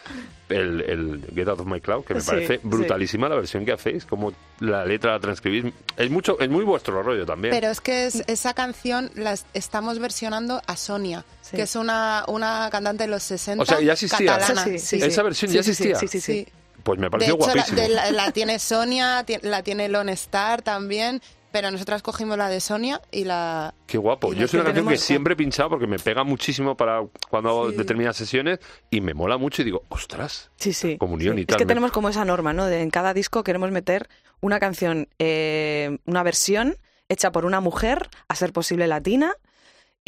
el, 0.48 0.80
el 0.80 1.24
Get 1.34 1.48
Out 1.48 1.60
of 1.60 1.66
My 1.66 1.80
Cloud, 1.80 2.04
que 2.04 2.14
me 2.14 2.20
Sí, 2.20 2.26
parece 2.26 2.54
sí. 2.56 2.60
brutalísima 2.64 3.28
la 3.28 3.36
versión 3.36 3.64
que 3.64 3.72
hacéis, 3.72 4.04
como 4.04 4.32
la 4.60 4.84
letra 4.84 5.12
la 5.12 5.20
transcribís. 5.20 5.72
Es 5.96 6.10
mucho, 6.10 6.38
es 6.40 6.48
muy 6.48 6.64
vuestro 6.64 7.02
rollo 7.02 7.26
también. 7.36 7.54
Pero 7.54 7.70
es 7.70 7.80
que 7.80 8.06
es- 8.06 8.22
esa 8.26 8.54
canción 8.54 9.10
la 9.14 9.32
es- 9.32 9.46
estamos 9.54 9.98
versionando 9.98 10.60
a 10.66 10.76
Sonia, 10.76 11.24
Sí. 11.42 11.56
que 11.56 11.62
es 11.62 11.76
una, 11.76 12.24
una 12.28 12.68
cantante 12.72 13.04
de 13.04 13.08
los 13.10 13.22
60 13.22 13.62
O 13.62 13.66
sea, 13.66 13.80
ya 13.80 13.92
existía. 13.92 14.38
catalana. 14.38 14.64
Sí, 14.64 14.78
sí, 14.78 15.00
sí, 15.00 15.04
Esa 15.06 15.22
versión 15.22 15.50
ya 15.52 15.62
Sí, 15.62 15.74
sí, 15.74 15.82
sí, 15.84 15.90
existía. 15.90 16.08
Sí, 16.08 16.20
sí, 16.20 16.20
sí. 16.20 16.44
Sí. 16.46 16.52
pues 16.82 17.00
me 17.00 17.06
De 17.06 17.10
pareció 17.10 17.36
la, 17.36 17.44
guapísimo. 17.46 17.80
de 17.80 17.88
la- 17.88 18.10
la 18.12 18.30
tiene 18.30 18.58
Sonia, 18.60 19.24
la 19.42 19.62
tiene 19.64 19.88
Lone 19.88 20.12
Star 20.12 20.62
también, 20.62 21.20
pero 21.50 21.70
nosotras 21.72 22.00
cogimos 22.00 22.38
la 22.38 22.48
de 22.48 22.60
Sonia 22.60 23.00
y 23.10 23.24
la... 23.24 23.74
Qué 23.88 23.98
guapo. 23.98 24.32
Yo 24.34 24.44
es 24.44 24.54
una 24.54 24.62
que 24.62 24.66
canción 24.68 24.88
que 24.88 24.96
siempre 24.98 25.32
he 25.32 25.36
pinchado 25.36 25.70
porque 25.70 25.88
me 25.88 25.98
pega 25.98 26.22
muchísimo 26.22 26.76
para 26.76 27.00
cuando 27.28 27.48
hago 27.50 27.70
Sí. 27.70 27.76
determinadas 27.76 28.16
sesiones 28.16 28.60
y 28.88 29.00
me 29.00 29.14
mola 29.14 29.36
mucho 29.36 29.62
y 29.62 29.64
digo, 29.64 29.82
ostras. 29.88 30.50
Sí, 30.58 30.72
sí. 30.72 30.96
Comunión 30.96 31.34
sí. 31.34 31.40
y 31.40 31.42
Es 31.42 31.46
tal, 31.48 31.56
que 31.56 31.64
me- 31.64 31.68
tenemos 31.70 31.90
como 31.90 32.08
esa 32.08 32.24
norma, 32.24 32.52
¿no? 32.52 32.66
De 32.66 32.80
en 32.82 32.90
cada 32.90 33.12
disco 33.14 33.42
queremos 33.42 33.72
meter 33.72 34.08
una 34.40 34.60
canción, 34.60 35.08
eh, 35.18 35.98
una 36.04 36.22
versión 36.22 36.76
hecha 37.08 37.32
por 37.32 37.44
una 37.44 37.60
mujer, 37.60 38.08
a 38.28 38.34
ser 38.34 38.52
posible 38.52 38.86
latina. 38.86 39.34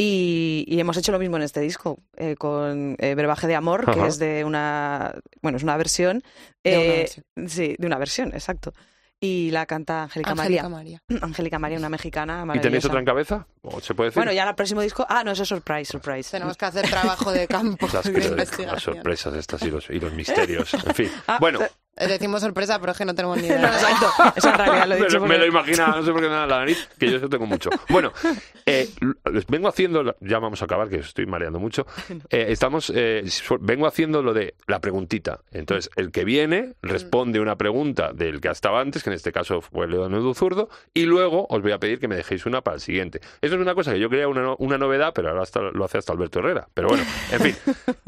Y, 0.00 0.64
y 0.68 0.78
hemos 0.78 0.96
hecho 0.96 1.10
lo 1.10 1.18
mismo 1.18 1.36
en 1.38 1.42
este 1.42 1.60
disco, 1.60 1.98
eh, 2.16 2.36
con 2.36 2.94
eh, 3.00 3.16
Brebaje 3.16 3.48
de 3.48 3.56
Amor, 3.56 3.90
que 3.92 4.06
es 4.06 4.18
de 4.20 4.44
una. 4.44 5.12
Bueno, 5.42 5.56
es 5.56 5.64
una 5.64 5.76
versión. 5.76 6.22
De 6.62 6.70
una 6.76 6.84
eh, 6.84 6.98
versión. 6.98 7.24
Sí, 7.48 7.74
de 7.76 7.86
una 7.86 7.98
versión, 7.98 8.28
exacto. 8.32 8.72
Y 9.20 9.50
la 9.50 9.66
canta 9.66 10.04
Angélica 10.04 10.36
María. 10.36 10.68
María. 10.68 11.02
Angélica 11.20 11.58
María, 11.58 11.78
una 11.78 11.88
mexicana 11.88 12.46
¿Y 12.54 12.60
tenéis 12.60 12.84
otra 12.84 13.00
en 13.00 13.04
cabeza? 13.04 13.48
¿O 13.62 13.80
se 13.80 13.92
puede 13.96 14.10
decir? 14.10 14.20
Bueno, 14.20 14.30
ya 14.32 14.48
el 14.48 14.54
próximo 14.54 14.80
disco. 14.80 15.04
Ah, 15.08 15.24
no, 15.24 15.32
eso 15.32 15.42
es 15.42 15.48
surprise, 15.48 15.90
surprise. 15.90 16.30
Tenemos 16.30 16.56
que 16.56 16.64
hacer 16.66 16.88
trabajo 16.88 17.32
de 17.32 17.48
campo 17.48 17.88
las, 17.92 18.04
de 18.12 18.12
las 18.12 18.26
investigación. 18.28 18.94
sorpresas 18.94 19.34
estas 19.34 19.60
y 19.62 19.70
los, 19.72 19.90
y 19.90 19.98
los 19.98 20.12
misterios. 20.12 20.72
En 20.74 20.94
fin. 20.94 21.10
Ah, 21.26 21.38
bueno, 21.40 21.60
Eh, 21.62 21.68
Decimos 21.98 22.40
sorpresa, 22.40 22.78
pero 22.78 22.92
es 22.92 22.98
que 22.98 23.04
no 23.04 23.14
tenemos 23.14 23.38
ni 23.38 23.46
idea. 23.46 23.58
No, 23.58 23.66
exacto. 23.74 24.06
Eso 24.36 24.48
en 24.50 24.54
realidad 24.54 24.86
lo 24.88 24.94
he 24.94 24.98
me, 25.00 25.04
dicho 25.06 25.18
lo- 25.18 25.26
me 25.26 25.38
lo 25.38 25.46
imaginaba, 25.46 25.96
no 25.96 26.02
sé 26.04 26.12
por 26.12 26.20
qué 26.20 26.28
me 26.28 26.34
da 26.34 26.46
la 26.46 26.58
nariz, 26.58 26.88
que 26.98 27.10
yo 27.10 27.16
eso 27.16 27.28
tengo 27.28 27.46
mucho. 27.46 27.70
Bueno, 27.88 28.12
eh, 28.66 28.88
vengo 29.48 29.68
haciendo, 29.68 30.14
ya 30.20 30.38
vamos 30.38 30.62
a 30.62 30.66
acabar, 30.66 30.88
que 30.88 30.96
estoy 30.96 31.26
mareando 31.26 31.58
mucho. 31.58 31.86
Eh, 32.30 32.46
estamos, 32.50 32.92
eh, 32.94 33.24
vengo 33.60 33.86
haciendo 33.86 34.22
lo 34.22 34.34
de 34.34 34.54
la 34.66 34.80
preguntita. 34.80 35.40
Entonces, 35.52 35.90
el 35.96 36.10
que 36.10 36.24
viene 36.24 36.74
responde 36.82 37.40
una 37.40 37.56
pregunta 37.56 38.12
del 38.12 38.40
que 38.40 38.48
estaba 38.48 38.80
antes, 38.80 39.02
que 39.02 39.10
en 39.10 39.14
este 39.14 39.32
caso 39.32 39.60
fue 39.60 39.86
Leonardo 39.88 40.34
Zurdo, 40.34 40.68
y 40.92 41.04
luego 41.04 41.46
os 41.48 41.62
voy 41.62 41.72
a 41.72 41.78
pedir 41.78 41.98
que 42.00 42.08
me 42.08 42.16
dejéis 42.16 42.44
una 42.46 42.60
para 42.62 42.74
el 42.74 42.80
siguiente. 42.80 43.20
Eso 43.40 43.54
es 43.54 43.60
una 43.60 43.74
cosa 43.74 43.92
que 43.92 44.00
yo 44.00 44.10
creía 44.10 44.28
una, 44.28 44.54
una 44.58 44.76
novedad, 44.78 45.12
pero 45.14 45.30
ahora 45.30 45.42
hasta, 45.42 45.60
lo 45.60 45.84
hace 45.84 45.98
hasta 45.98 46.12
Alberto 46.12 46.40
Herrera. 46.40 46.68
Pero 46.74 46.88
bueno, 46.88 47.04
en 47.32 47.40
fin, 47.40 47.56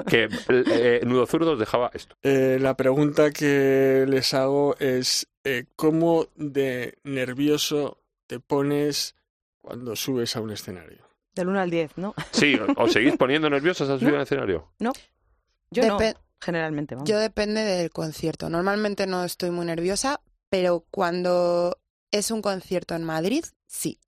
que 0.08 0.28
eh, 0.48 1.00
Nudo 1.04 1.26
Zurdo 1.26 1.52
os 1.52 1.58
dejaba 1.58 1.90
esto. 1.94 2.16
Eh, 2.22 2.58
la 2.60 2.76
pregunta 2.76 3.30
que 3.30 3.79
les 4.08 4.34
hago 4.34 4.76
es 4.78 5.26
eh, 5.44 5.64
¿cómo 5.76 6.26
de 6.36 6.98
nervioso 7.04 7.98
te 8.26 8.40
pones 8.40 9.14
cuando 9.60 9.96
subes 9.96 10.36
a 10.36 10.40
un 10.40 10.50
escenario? 10.50 11.08
Del 11.34 11.48
1 11.48 11.60
al 11.60 11.70
10, 11.70 11.98
¿no? 11.98 12.14
Sí, 12.32 12.58
¿os 12.76 12.92
seguís 12.92 13.16
poniendo 13.16 13.48
nerviosos 13.48 13.88
al 13.88 13.98
subir 13.98 14.12
No. 14.12 14.16
al 14.18 14.22
escenario? 14.24 14.72
Yo 15.70 15.86
no, 15.86 15.98
generalmente. 16.40 16.94
Vamos. 16.96 17.08
Yo 17.08 17.18
depende 17.18 17.60
del 17.62 17.90
concierto. 17.90 18.50
Normalmente 18.50 19.06
no 19.06 19.24
estoy 19.24 19.50
muy 19.50 19.64
nerviosa, 19.66 20.20
pero 20.48 20.84
cuando 20.90 21.78
es 22.10 22.30
un 22.32 22.42
concierto 22.42 22.94
en 22.96 23.04
Madrid, 23.04 23.44
sí. 23.66 24.00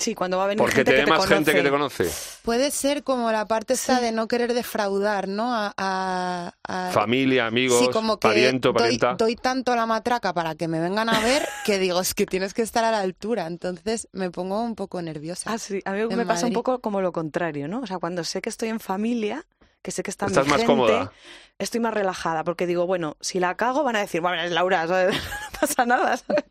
Sí, 0.00 0.14
cuando 0.14 0.38
va 0.38 0.44
a 0.44 0.46
venir 0.46 0.58
Porque 0.58 0.76
gente 0.76 0.90
te 0.92 0.96
que 0.96 1.00
ve 1.02 1.04
te 1.04 1.10
más 1.10 1.26
gente 1.28 1.52
que 1.52 1.62
te 1.62 1.68
conoce. 1.70 2.10
Puede 2.42 2.70
ser 2.70 3.04
como 3.04 3.30
la 3.30 3.44
parte 3.44 3.74
esta 3.74 3.98
Sí. 3.98 4.04
de 4.04 4.12
no 4.12 4.28
querer 4.28 4.54
defraudar, 4.54 5.28
¿no? 5.28 5.54
A, 5.54 5.74
a- 5.76 6.54
a- 6.66 6.90
Familia, 6.90 7.46
amigos, 7.46 7.78
sí, 7.80 7.88
como 7.92 8.18
que 8.18 8.26
pariento, 8.28 8.72
doy, 8.72 8.78
parienta. 8.82 9.14
doy 9.14 9.36
tanto 9.36 9.76
la 9.76 9.84
matraca 9.84 10.32
para 10.32 10.54
que 10.54 10.68
me 10.68 10.80
vengan 10.80 11.10
a 11.10 11.20
ver 11.20 11.46
que 11.66 11.78
digo, 11.78 12.00
es 12.00 12.14
que 12.14 12.24
tienes 12.24 12.54
que 12.54 12.62
estar 12.62 12.82
a 12.82 12.90
la 12.90 13.00
altura. 13.00 13.46
Entonces 13.46 14.08
me 14.12 14.30
pongo 14.30 14.62
un 14.62 14.74
poco 14.74 15.02
nerviosa. 15.02 15.52
Ah, 15.52 15.58
sí. 15.58 15.80
A 15.84 15.92
mí 15.92 16.06
me 16.16 16.24
pasa 16.24 16.46
un 16.46 16.54
poco 16.54 16.80
como 16.80 17.02
lo 17.02 17.12
contrario, 17.12 17.68
¿no? 17.68 17.80
O 17.80 17.86
sea, 17.86 17.98
cuando 17.98 18.24
sé 18.24 18.40
que 18.40 18.48
estoy 18.48 18.70
en 18.70 18.80
familia, 18.80 19.44
que 19.82 19.90
sé 19.90 20.02
que 20.02 20.10
está 20.10 20.26
Estás 20.26 20.44
mi 20.46 20.50
más 20.50 20.58
gente, 20.62 20.66
cómoda. 20.66 21.12
estoy 21.58 21.80
más 21.80 21.94
relajada 21.94 22.44
porque 22.44 22.66
digo, 22.66 22.86
bueno, 22.86 23.16
si 23.20 23.40
la 23.40 23.56
cago 23.56 23.82
van 23.82 23.96
a 23.96 24.00
decir, 24.00 24.20
bueno, 24.20 24.40
es 24.42 24.50
Laura, 24.50 24.86
¿sabes? 24.86 25.16
no 25.52 25.60
pasa 25.60 25.86
nada, 25.86 26.16
¿sabes? 26.16 26.44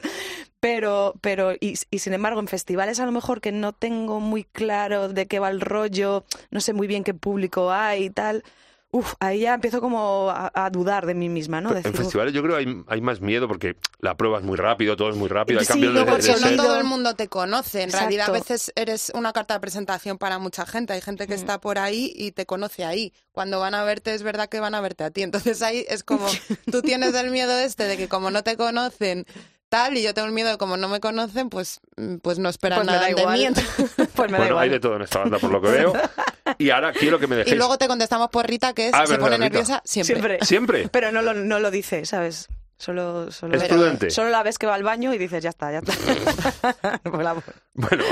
Pero, 0.60 1.14
pero, 1.22 1.54
y, 1.54 1.76
y 1.90 2.00
sin 2.00 2.14
embargo, 2.14 2.40
en 2.40 2.48
festivales 2.48 3.00
a 3.00 3.06
lo 3.06 3.12
mejor 3.12 3.40
que 3.40 3.52
no 3.52 3.72
tengo 3.74 4.20
muy 4.20 4.44
claro 4.44 5.08
de 5.10 5.26
qué 5.28 5.40
va 5.40 5.50
el 5.50 5.62
rollo, 5.62 6.26
no 6.52 6.60
sé 6.60 6.74
muy 6.74 6.88
bien 6.88 7.04
qué 7.04 7.14
público 7.14 7.72
hay 7.72 8.06
y 8.06 8.10
tal, 8.10 8.44
uf, 8.92 9.14
ahí 9.20 9.42
ya 9.42 9.54
empiezo 9.54 9.82
como 9.82 10.30
a, 10.32 10.52
a 10.54 10.70
dudar 10.70 11.06
de 11.06 11.14
mí 11.14 11.30
misma, 11.30 11.62
¿no? 11.62 11.70
en 11.70 11.76
Decir, 11.76 11.94
festivales 11.96 12.34
yo 12.34 12.42
creo 12.42 12.58
que 12.58 12.64
hay, 12.64 12.84
hay 12.88 13.02
más 13.02 13.22
miedo 13.22 13.48
porque 13.48 13.76
la 14.00 14.16
prueba 14.18 14.40
es 14.40 14.44
muy 14.44 14.58
rápido, 14.58 14.96
todo 14.96 15.10
es 15.10 15.16
muy 15.16 15.30
rápido, 15.30 15.60
hay 15.60 15.66
Sí, 15.66 15.74
cambios 15.74 15.94
de, 15.94 16.00
de 16.00 16.06
Porque 16.12 16.36
no 16.42 16.56
todo 16.64 16.78
el 16.78 16.84
mundo 16.86 17.16
te 17.16 17.28
conoce. 17.28 17.84
En 17.84 17.92
realidad, 17.92 18.30
a 18.30 18.32
veces 18.32 18.72
eres 18.76 19.12
una 19.14 19.32
carta 19.34 19.54
de 19.54 19.60
presentación 19.60 20.18
para 20.18 20.40
mucha 20.40 20.66
gente. 20.66 20.94
Hay 20.94 21.02
gente 21.02 21.28
que 21.28 21.34
Mm. 21.34 21.40
está 21.40 21.60
por 21.62 21.78
ahí 21.78 22.12
y 22.16 22.32
te 22.32 22.46
conoce 22.46 22.84
ahí. 22.86 23.14
Cuando 23.32 23.60
van 23.60 23.76
a 23.76 23.84
verte, 23.84 24.14
es 24.14 24.24
verdad 24.24 24.50
que 24.50 24.60
van 24.60 24.74
a 24.76 24.82
verte 24.82 25.04
a 25.04 25.12
ti. 25.12 25.22
Entonces 25.22 25.62
ahí 25.62 25.86
es 25.88 26.04
como, 26.04 26.26
tú 26.72 26.82
tienes 26.82 27.14
el 27.14 27.30
miedo 27.32 27.58
este 27.60 27.84
de 27.86 27.96
que 27.98 28.08
como 28.10 28.32
no 28.32 28.44
te 28.44 28.58
conocen, 28.58 29.26
tal, 29.70 29.98
y 29.98 30.02
yo 30.04 30.16
tengo 30.16 30.28
el 30.28 30.34
miedo 30.34 30.50
de 30.50 30.58
como 30.58 30.78
no 30.78 30.88
me 30.90 31.00
conocen, 31.00 31.50
pues, 31.50 31.80
mm, 31.98 32.16
pues 32.24 32.40
no 32.40 32.50
esperan 32.50 32.80
pues 32.80 32.88
me 32.88 32.92
nada 32.94 33.08
da 33.08 33.14
de 33.14 33.22
igual. 33.22 33.38
mí. 33.38 33.46
Entonces- 33.46 33.92
pues 34.16 34.32
me 34.32 34.38
da 34.38 34.38
Bueno, 34.38 34.46
igual. 34.48 34.64
hay 34.64 34.70
de 34.70 34.80
todo 34.80 34.96
en 34.96 35.02
esta 35.04 35.20
banda 35.20 35.38
por 35.38 35.52
lo 35.52 35.62
que 35.62 35.68
veo. 35.70 35.94
Y 36.58 36.70
ahora 36.72 36.92
quiero 36.94 37.20
que 37.20 37.28
me 37.28 37.36
Y 37.36 37.40
dejéis... 37.40 37.58
luego 37.58 37.78
te 37.78 37.88
contestamos 37.88 38.30
por 38.30 38.48
Rita, 38.48 38.74
que 38.74 38.88
es, 38.88 38.94
Ah, 38.94 39.06
se 39.06 39.14
verdad, 39.14 39.26
pone 39.26 39.36
Rita. 39.38 39.50
nerviosa 39.50 39.82
siempre. 39.86 40.16
Siempre. 40.16 40.38
¿Siempre? 40.46 40.90
Pero 40.92 41.12
no 41.12 41.22
lo, 41.22 41.34
no 41.34 41.60
lo 41.60 41.72
dice, 41.72 42.06
¿sabes? 42.06 42.48
Solo, 42.78 43.30
solo, 43.30 43.56
Es 43.58 43.64
Pero- 43.64 43.76
prudente. 43.76 44.10
solo 44.10 44.30
la 44.30 44.42
ves 44.42 44.58
que 44.58 44.66
va 44.66 44.74
al 44.76 44.84
baño 44.84 45.14
y 45.14 45.18
dices, 45.18 45.44
ya 45.44 45.50
está, 45.50 45.70
ya 45.72 45.80
está. 45.80 47.00
Bueno, 47.04 47.30
ahora- 47.30 47.44
bueno, 47.74 48.04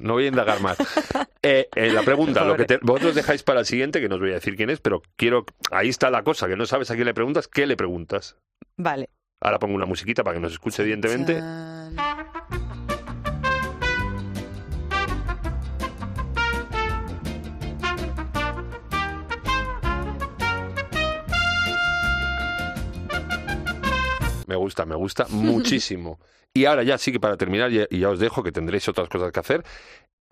no 0.00 0.12
voy 0.14 0.24
a 0.24 0.28
indagar 0.28 0.60
más. 0.60 0.78
Eh, 1.42 1.68
eh, 1.74 1.90
la 1.92 2.02
pregunta, 2.02 2.42
lo 2.44 2.56
que 2.56 2.64
te- 2.64 2.78
vosotros 2.80 3.14
dejáis 3.14 3.42
para 3.42 3.60
el 3.60 3.66
siguiente, 3.66 4.00
que 4.00 4.08
no 4.08 4.14
os 4.14 4.20
voy 4.22 4.30
a 4.30 4.34
decir 4.34 4.56
quién 4.56 4.70
es, 4.70 4.80
pero 4.80 5.02
quiero... 5.16 5.44
Ahí 5.70 5.90
está 5.90 6.08
la 6.10 6.22
cosa, 6.22 6.48
que 6.48 6.56
no 6.56 6.64
sabes 6.64 6.90
a 6.90 6.94
quién 6.94 7.04
le 7.06 7.12
preguntas, 7.12 7.48
¿qué 7.48 7.66
le 7.66 7.76
preguntas? 7.76 8.36
Vale. 8.78 9.10
Ahora 9.42 9.58
pongo 9.58 9.74
una 9.74 9.86
musiquita 9.86 10.24
para 10.24 10.36
que 10.36 10.40
nos 10.40 10.52
escuche 10.52 10.80
evidentemente. 10.82 11.34
Chan. 11.38 11.96
Me 24.50 24.56
gusta, 24.56 24.84
me 24.84 24.96
gusta 24.96 25.26
muchísimo. 25.30 26.18
Y 26.52 26.64
ahora 26.64 26.82
ya 26.82 26.98
sí 26.98 27.12
que 27.12 27.20
para 27.20 27.36
terminar, 27.36 27.70
y 27.70 27.98
ya 28.00 28.08
os 28.10 28.18
dejo 28.18 28.42
que 28.42 28.50
tendréis 28.50 28.88
otras 28.88 29.08
cosas 29.08 29.30
que 29.30 29.38
hacer. 29.38 29.62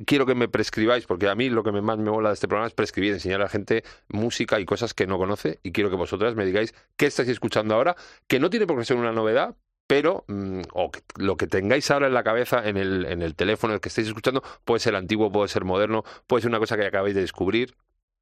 Quiero 0.04 0.26
que 0.26 0.34
me 0.34 0.48
prescribáis, 0.48 1.06
porque 1.06 1.28
a 1.28 1.34
mí 1.36 1.48
lo 1.50 1.62
que 1.62 1.70
me- 1.72 1.80
más 1.82 1.98
me 1.98 2.10
mola 2.10 2.30
de 2.30 2.34
este 2.34 2.48
programa 2.48 2.66
es 2.66 2.74
prescribir, 2.74 3.12
enseñar 3.12 3.40
a 3.40 3.44
la 3.44 3.48
gente 3.48 3.84
música 4.08 4.58
y 4.58 4.64
cosas 4.64 4.94
que 4.94 5.06
no 5.06 5.16
conoce. 5.18 5.60
Y 5.62 5.70
quiero 5.70 5.90
que 5.90 5.96
vosotras 5.96 6.34
me 6.34 6.44
digáis 6.44 6.74
qué 6.96 7.06
estáis 7.06 7.28
escuchando 7.28 7.74
ahora, 7.74 7.94
que 8.28 8.40
no 8.40 8.50
tiene 8.50 8.66
por 8.66 8.78
qué 8.78 8.84
ser 8.84 8.96
una 8.96 9.12
novedad, 9.12 9.54
pero 9.88 10.24
mm, 10.28 10.62
o 10.72 10.90
que- 10.90 11.00
lo 11.16 11.36
que 11.36 11.46
tengáis 11.46 11.88
ahora 11.92 12.08
en 12.08 12.14
la 12.14 12.22
cabeza, 12.24 12.68
en 12.68 12.76
el, 12.76 13.06
en 13.06 13.22
el 13.22 13.34
teléfono, 13.36 13.74
el 13.74 13.80
que 13.80 13.88
estéis 13.88 14.08
escuchando, 14.08 14.42
puede 14.64 14.80
ser 14.80 14.94
antiguo, 14.96 15.30
puede 15.32 15.48
ser 15.48 15.64
moderno, 15.64 16.04
puede 16.26 16.42
ser 16.42 16.50
una 16.50 16.58
cosa 16.60 16.76
que 16.76 16.86
acabáis 16.86 17.14
de 17.14 17.20
descubrir. 17.22 17.74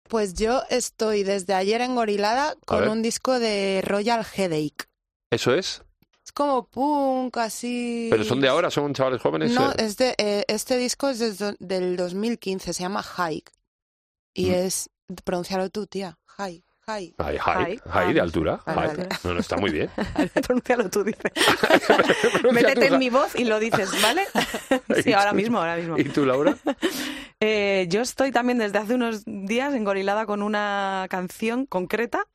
Pues 0.09 0.35
yo 0.35 0.63
estoy 0.71 1.25
desde 1.25 1.53
ayer 1.55 1.81
engorilada 1.81 2.55
con 2.65 2.89
un 2.89 3.03
disco 3.03 3.39
de 3.39 3.83
Royal 3.85 4.25
Headache. 4.25 4.85
¿Eso 5.31 5.55
es? 5.55 5.83
Es 6.25 6.33
como 6.33 6.67
punk, 6.69 7.37
así. 7.39 8.09
¿Pero 8.11 8.25
son 8.25 8.41
de 8.41 8.49
ahora? 8.49 8.71
¿Son 8.71 8.93
chavales 8.95 9.21
jóvenes? 9.21 9.53
No, 9.53 9.71
Eh, 9.71 9.75
es 9.79 9.97
de, 9.97 10.15
eh, 10.19 10.45
este 10.49 10.77
disco 10.77 11.09
es 11.09 11.19
desde- 11.19 11.57
del 11.61 11.97
2015, 11.97 12.73
se 12.73 12.83
llama 12.83 13.03
Hike. 13.03 13.51
Y 14.35 14.51
Mm. 14.51 14.55
es, 14.55 14.91
pronunciarlo 15.25 15.71
tú, 15.71 15.87
tía, 15.87 16.19
Hike, 16.37 16.65
Hike. 16.87 17.15
High, 17.19 17.39
high, 17.39 17.39
High. 17.39 17.79
high 17.91 18.13
de 18.15 18.21
altura. 18.21 18.61
Vale, 18.67 18.81
high. 18.81 18.97
vale. 18.97 19.09
No, 19.25 19.35
no, 19.35 19.41
está 19.41 19.57
muy 19.57 19.71
bien. 19.71 19.91
Pronúncialo 20.47 20.91
tú, 20.91 21.05
dice. 21.05 21.33
Pronuncia 22.41 22.53
Métete 22.53 22.87
en 22.89 22.99
mi 22.99 23.11
voz 23.11 23.35
y 23.37 23.45
lo 23.45 23.59
dices, 23.59 23.91
¿vale? 24.03 24.25
sí, 25.05 25.13
ahora 25.13 25.33
mismo, 25.33 25.59
ahora 25.59 25.77
mismo. 25.77 25.99
¿Y 25.99 26.05
tú, 26.05 26.25
Laura? 26.27 26.57
Eh, 27.41 27.87
yo 27.89 28.01
estoy 28.03 28.31
también 28.33 28.59
desde 28.59 28.79
hace 28.79 28.95
unos 28.95 29.23
días 29.27 29.75
engorilada 29.75 30.27
con 30.27 30.43
una 30.43 31.07
canción 31.11 31.67
concreta 31.67 32.27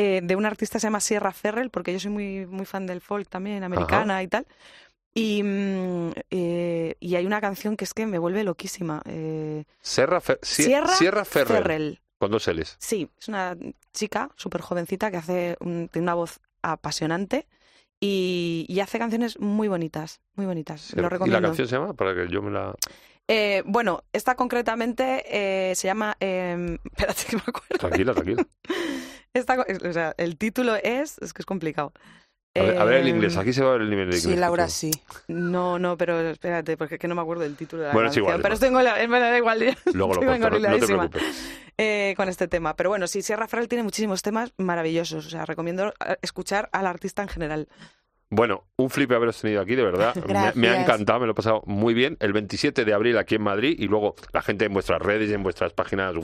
eh, 0.00 0.20
de 0.22 0.36
una 0.36 0.48
artista 0.48 0.76
que 0.76 0.80
se 0.80 0.86
llama 0.86 1.00
Sierra 1.00 1.32
Ferrell, 1.32 1.70
porque 1.70 1.92
yo 1.92 1.98
soy 2.00 2.10
muy, 2.12 2.46
muy 2.46 2.66
fan 2.66 2.86
del 2.86 3.00
folk 3.00 3.28
también, 3.28 3.64
americana 3.64 4.22
y 4.22 4.28
tal. 4.28 4.46
Y, 5.14 5.42
mm, 5.42 6.10
eh, 6.30 6.94
y 7.00 7.16
hay 7.16 7.26
una 7.26 7.40
canción 7.40 7.76
que 7.76 7.84
es 7.84 7.94
que 7.94 8.06
me 8.06 8.18
vuelve 8.18 8.44
loquísima. 8.44 9.02
eh, 9.06 9.64
Fer- 9.82 10.38
Sierra, 10.42 10.88
Sierra 10.94 11.24
Ferrer. 11.24 11.62
Ferrell. 11.62 12.00
Con 12.18 12.30
dos 12.30 12.46
L's. 12.48 12.76
Sí, 12.78 13.08
es 13.18 13.28
una 13.28 13.56
chica 13.92 14.30
súper 14.36 14.60
jovencita 14.60 15.10
que 15.10 15.16
hace 15.16 15.56
un- 15.60 15.88
tiene 15.88 16.04
una 16.04 16.14
voz 16.14 16.40
apasionante 16.62 17.46
y, 18.00 18.64
y 18.68 18.80
hace 18.80 18.98
canciones 18.98 19.38
muy 19.40 19.66
bonitas, 19.68 20.20
muy 20.34 20.46
bonitas. 20.46 20.94
Lo 20.94 21.08
¿Y 21.26 21.30
la 21.30 21.40
canción 21.40 21.66
se 21.68 21.74
llama? 21.76 21.94
Para 21.94 22.14
que 22.14 22.28
yo 22.32 22.40
me 22.42 22.50
la... 22.50 22.74
Eh, 23.26 23.62
bueno, 23.66 24.02
esta 24.12 24.36
concretamente 24.36 25.24
eh, 25.26 25.74
se 25.74 25.86
llama... 25.88 26.16
eh, 26.20 26.78
espérate 26.84 27.24
que 27.28 27.36
me 27.36 27.42
acuerdo. 27.46 27.78
Tranquila, 27.78 28.14
tranquila. 28.14 28.46
Esta 29.34 29.56
o 29.88 29.92
sea, 29.92 30.14
el 30.18 30.36
título 30.36 30.74
es... 30.76 31.18
Es 31.18 31.32
que 31.32 31.42
es 31.42 31.46
complicado. 31.46 31.92
A 32.54 32.62
ver, 32.62 32.78
a 32.78 32.84
ver 32.84 32.94
el 33.02 33.08
inglés. 33.08 33.36
Aquí 33.36 33.52
se 33.52 33.62
va 33.62 33.68
a 33.70 33.72
ver 33.74 33.82
el 33.82 33.90
nivel 33.90 34.10
de 34.10 34.16
inglés. 34.16 34.34
Sí, 34.34 34.36
Laura, 34.36 34.68
sí. 34.68 34.90
No, 35.28 35.78
no, 35.78 35.96
pero 35.96 36.18
espérate, 36.20 36.76
porque 36.76 36.94
es 36.96 37.00
que 37.00 37.06
no 37.06 37.14
me 37.14 37.20
acuerdo 37.20 37.42
del 37.44 37.54
título 37.56 37.82
de 37.82 37.88
la 37.88 37.94
Bueno, 37.94 38.08
es 38.08 38.10
canción. 38.10 38.24
igual, 38.24 38.36
pero 38.42 38.46
igual. 38.48 38.52
estoy 38.54 38.66
en 38.68 38.74
me 39.10 39.20
da 39.20 39.36
igual. 39.36 39.58
Luego 39.94 40.14
lo 40.14 40.20
Estoy 40.22 40.26
corto, 40.26 40.28
no- 40.28 40.30
no 40.30 40.40
te 40.40 40.56
engoriladísima, 40.56 41.08
preocupes. 41.10 41.70
eh, 41.76 42.14
con 42.16 42.28
este 42.28 42.48
tema. 42.48 42.74
Pero 42.74 42.90
bueno, 42.90 43.06
sí, 43.06 43.22
Sierra 43.22 43.46
Ferrell 43.46 43.68
tiene 43.68 43.84
muchísimos 43.84 44.22
temas 44.22 44.52
maravillosos. 44.56 45.24
O 45.26 45.30
sea, 45.30 45.44
recomiendo 45.44 45.92
eh, 46.04 46.16
escuchar 46.22 46.68
al 46.72 46.86
artista 46.88 47.22
en 47.22 47.28
general. 47.28 47.68
Bueno, 48.30 48.64
un 48.76 48.90
flip 48.90 49.10
haberos 49.12 49.40
tenido 49.40 49.60
aquí, 49.62 49.74
de 49.76 49.84
verdad. 49.84 50.14
Me, 50.26 50.52
me 50.54 50.68
ha 50.68 50.80
encantado, 50.82 51.20
me 51.20 51.26
lo 51.26 51.32
he 51.32 51.36
pasado 51.36 51.62
muy 51.66 51.94
bien. 51.94 52.16
El 52.18 52.32
27 52.32 52.84
de 52.84 52.92
abril 52.92 53.18
aquí 53.18 53.36
en 53.36 53.42
Madrid 53.42 53.76
y 53.78 53.86
luego 53.86 54.16
la 54.32 54.42
gente 54.42 54.64
en 54.64 54.72
vuestras 54.72 55.00
redes 55.00 55.30
y 55.30 55.34
en 55.34 55.42
vuestras 55.44 55.72
páginas 55.74 56.14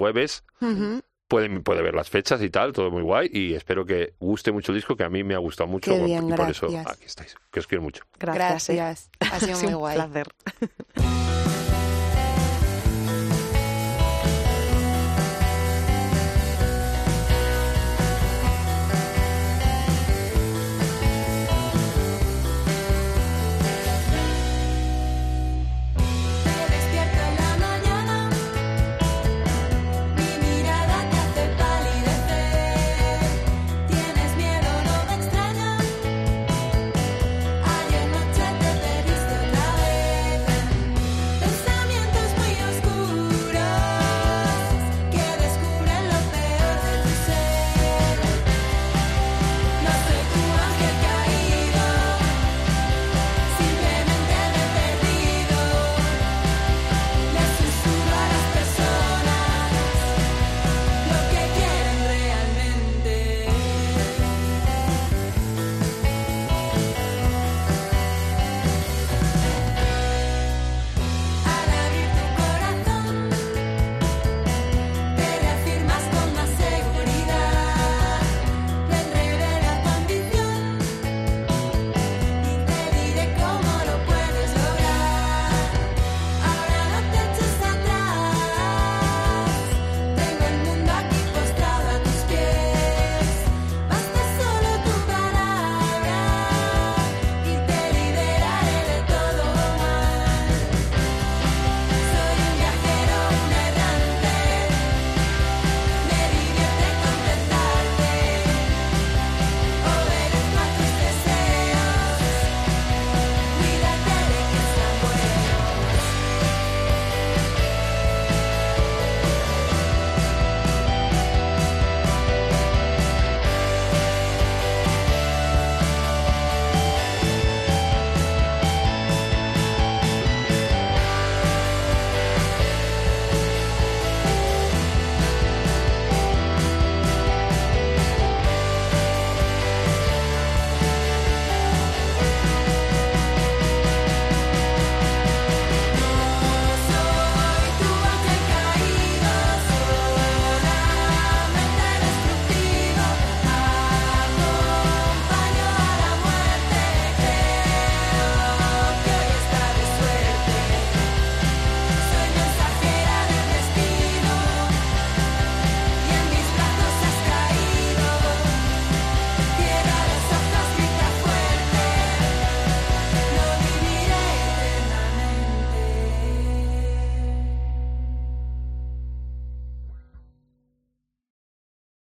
Ujú. 0.61 0.67
pueden, 0.67 1.01
puede 1.29 1.83
ver 1.83 1.95
las 1.95 2.11
fechas 2.11 2.41
y 2.43 2.51
tal, 2.51 2.73
todo 2.73 2.91
muy 2.91 3.03
guay. 3.03 3.31
Y 3.33 3.55
espero 3.55 3.85
que 3.85 4.15
guste 4.21 4.53
mucho 4.53 4.73
el 4.73 4.77
disco, 4.79 4.97
que 4.97 5.05
a 5.05 5.09
mí 5.09 5.25
me 5.25 5.35
ha 5.35 5.39
gustado 5.39 5.69
mucho. 5.69 5.93
Qué 5.93 6.03
bien, 6.05 6.29
y 6.29 6.33
por 6.33 6.51
eso 6.51 6.67
aquí 6.67 7.05
estáis, 7.07 7.35
que 7.51 7.61
os 7.61 7.67
quiero 7.67 7.83
mucho. 7.83 8.05
Gracias. 8.19 8.69
eh. 8.71 8.75
Gracias. 8.77 9.11
Ha 9.21 9.41
sido 9.41 9.53
Ha 9.53 9.57
sido 9.57 9.59
muy 9.63 9.75
un 9.75 9.79
guay. 9.81 9.95
placer. 9.97 10.27